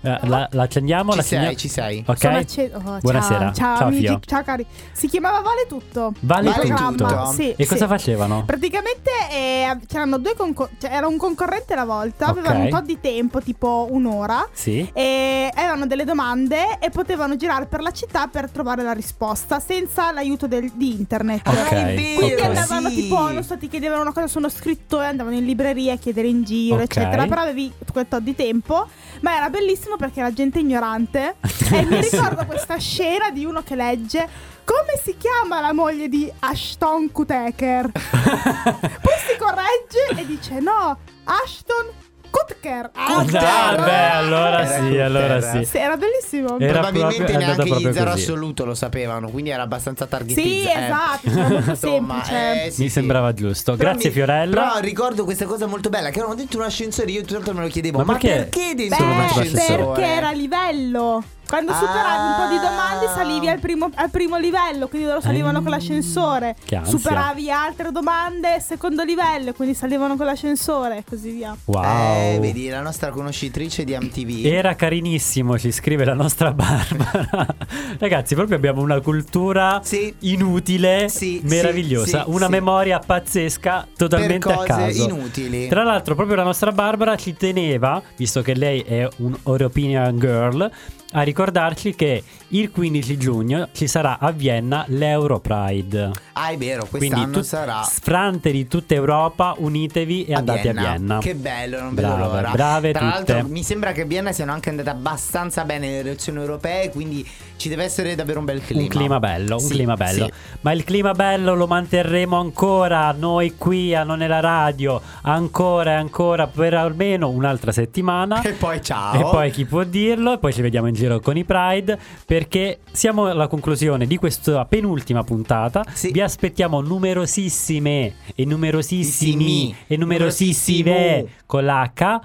[0.00, 1.10] Eh, la, la accendiamo?
[1.10, 2.04] Ci la sei, ci sei.
[2.06, 2.24] Ok.
[2.24, 3.52] Acce- oh, Buonasera.
[3.52, 4.20] Ciao, Ciao, amici, Fio.
[4.24, 4.64] ciao cari.
[4.92, 6.12] Si chiamava Vale Tutto.
[6.20, 6.90] Vale programma.
[6.92, 7.32] tutto.
[7.32, 7.86] Sì, e cosa sì.
[7.90, 8.44] facevano?
[8.44, 12.38] Praticamente eh, c'erano due concor- cioè, era un concorrente alla volta, Ok.
[12.38, 14.48] avevano un po' di tempo, tipo un'ora.
[14.52, 14.88] Sì.
[14.92, 20.12] E avevano delle domande e potevano girare per la città per trovare la risposta senza
[20.12, 21.46] l'aiuto del- di internet.
[21.48, 22.42] Ok, è Quindi ok.
[22.44, 22.94] andavano sì.
[22.94, 26.28] tipo, non so, ti chiedevano una cosa su uno scrittore, andavano in libreria a chiedere
[26.28, 27.26] in giro, eccetera.
[27.26, 28.86] Però avevi quel tot di tempo.
[29.20, 31.36] Ma era bellissimo perché era gente ignorante.
[31.72, 34.28] e mi ricordo questa scena di uno che legge.
[34.64, 37.90] Come si chiama la moglie di Ashton Kutcher?
[37.90, 42.90] Poi si corregge e dice: No, Ashton Kutcher.
[42.94, 45.58] Ah, beh, allora Era sì, allora Kutcher.
[45.60, 45.64] sì.
[45.70, 46.58] Sì, era bellissimo.
[46.58, 48.22] Era Probabilmente proprio- neanche gli zero così.
[48.22, 50.78] assoluto lo sapevano, quindi era abbastanza Sì, targetizzato.
[50.78, 52.64] esatto, cioè, molto Insomma, semplice.
[52.66, 52.92] eh, sì, Mi sì.
[52.92, 53.76] sembrava giusto.
[53.76, 54.54] Però Grazie mi- Fiorella.
[54.68, 57.10] Però ricordo questa cosa molto bella che erano dentro un ascensore.
[57.10, 57.98] Io tutto l'altro me lo chiedevo.
[57.98, 58.48] Ma Ma, perché?
[58.50, 59.84] perché dentro un Beh, ascensore?
[59.84, 61.22] perché era a livello.
[61.48, 63.14] Quando superavi un po' di domande Ah.
[63.14, 66.54] salivi al primo, al primo livello, quindi loro salivano con l'ascensore.
[66.64, 66.98] Che ansia.
[66.98, 71.56] Superavi altre domande, secondo livello, quindi salivano con l'ascensore e così via.
[71.64, 71.82] Wow.
[71.84, 74.44] Eh, vedi, la nostra conoscitrice di MTV.
[74.44, 77.46] Era carinissimo, ci scrive la nostra Barbara.
[77.98, 80.14] Ragazzi, proprio abbiamo una cultura Sì.
[80.20, 82.50] inutile, Sì, meravigliosa, sì, una sì.
[82.52, 85.04] memoria pazzesca, totalmente per a cose caso.
[85.08, 85.68] inutili.
[85.68, 90.70] Tra l'altro, proprio la nostra Barbara ci teneva, visto che lei è un European Girl,
[91.12, 96.10] a ricordarci che il 15 giugno ci sarà a Vienna l'Euro Pride.
[96.34, 100.72] Ah, è vero, Quindi quest'anno tu- sarà sfrante di tutta Europa, unitevi e andate a
[100.72, 101.18] Vienna.
[101.18, 102.50] Che bello, non Brave, vedo l'ora.
[102.50, 103.32] brave Tra tutte.
[103.32, 107.26] l'altro, mi sembra che a Vienna siano anche andate abbastanza bene le elezioni europee, quindi
[107.56, 108.82] ci deve essere davvero un bel clima.
[108.82, 110.24] Un clima bello, un Sì, clima bello.
[110.26, 110.32] sì.
[110.60, 115.92] Ma il clima bello lo manterremo ancora noi qui a Non è la radio, ancora
[115.92, 118.40] e ancora per almeno un'altra settimana.
[118.42, 119.18] E poi ciao.
[119.18, 120.34] E poi chi può dirlo?
[120.34, 121.98] E poi ci vediamo in giro con i Pride.
[122.26, 125.84] Perché siamo alla conclusione di questa penultima puntata.
[125.92, 126.10] Sì.
[126.10, 129.76] Vi aspettiamo numerosissime e numerosissimi Sissimi.
[129.86, 132.20] e numerosissime con l'H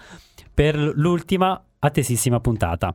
[0.54, 2.94] per l'ultima attesissima puntata.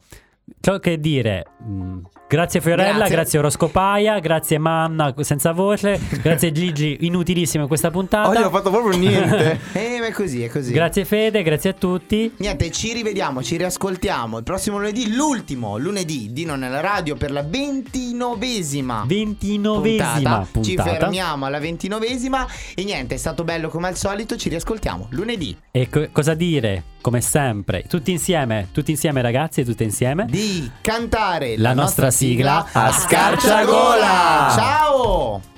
[0.60, 3.14] Ciò che dire, mh, grazie Fiorella, grazie.
[3.14, 3.38] Grazie.
[3.38, 8.28] Oroscopaia, grazie Manna senza voce, grazie Gigi, inutilissimo in questa puntata.
[8.28, 9.60] Oggi non ho fatto proprio niente.
[9.78, 10.72] Eh, ma è così, è così.
[10.72, 12.32] Grazie Fede, grazie a tutti.
[12.38, 17.14] Niente, ci rivediamo, ci riascoltiamo il prossimo lunedì, l'ultimo lunedì di Non è la radio
[17.16, 20.62] per la ventinovesima 29esima puntata.
[20.62, 25.56] Ci fermiamo alla ventinovesima e niente, è stato bello come al solito, ci riascoltiamo lunedì.
[25.70, 26.82] E co- cosa dire?
[27.00, 30.26] Come sempre, tutti insieme, tutti insieme ragazzi e tutte insieme.
[30.26, 34.52] Di cantare La nostra sigla a scarciagola.
[34.54, 35.56] Ciao!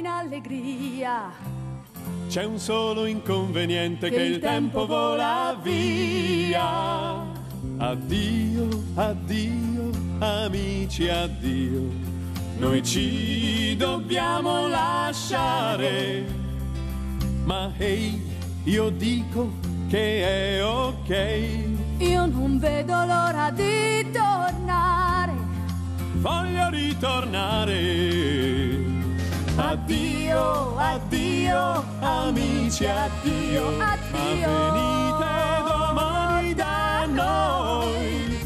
[0.00, 1.30] in allegria.
[2.28, 7.26] C'è un solo inconveniente che, il tempo vola via.
[7.76, 12.08] Addio, addio, amici, addio.
[12.58, 16.24] Noi ci dobbiamo lasciare.
[17.44, 18.22] Ma ehi,
[18.70, 19.50] io dico
[19.88, 21.08] che è ok.
[21.98, 25.32] Io non vedo l'ora di tornare.
[26.14, 27.78] Voglio ritornare.
[29.56, 33.72] Addio, addio, amici, addio.
[33.72, 35.26] Ma venite
[35.66, 38.38] domani da noi.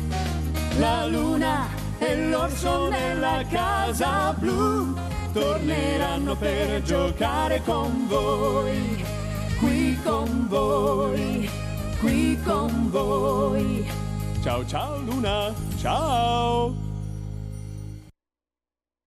[0.78, 1.66] La luna
[1.98, 4.96] e l'orso nella casa blu
[5.34, 9.23] torneranno per giocare con voi.
[9.64, 11.48] Qui con voi,
[11.98, 13.86] qui con voi.
[14.42, 16.93] Ciao ciao luna, ciao.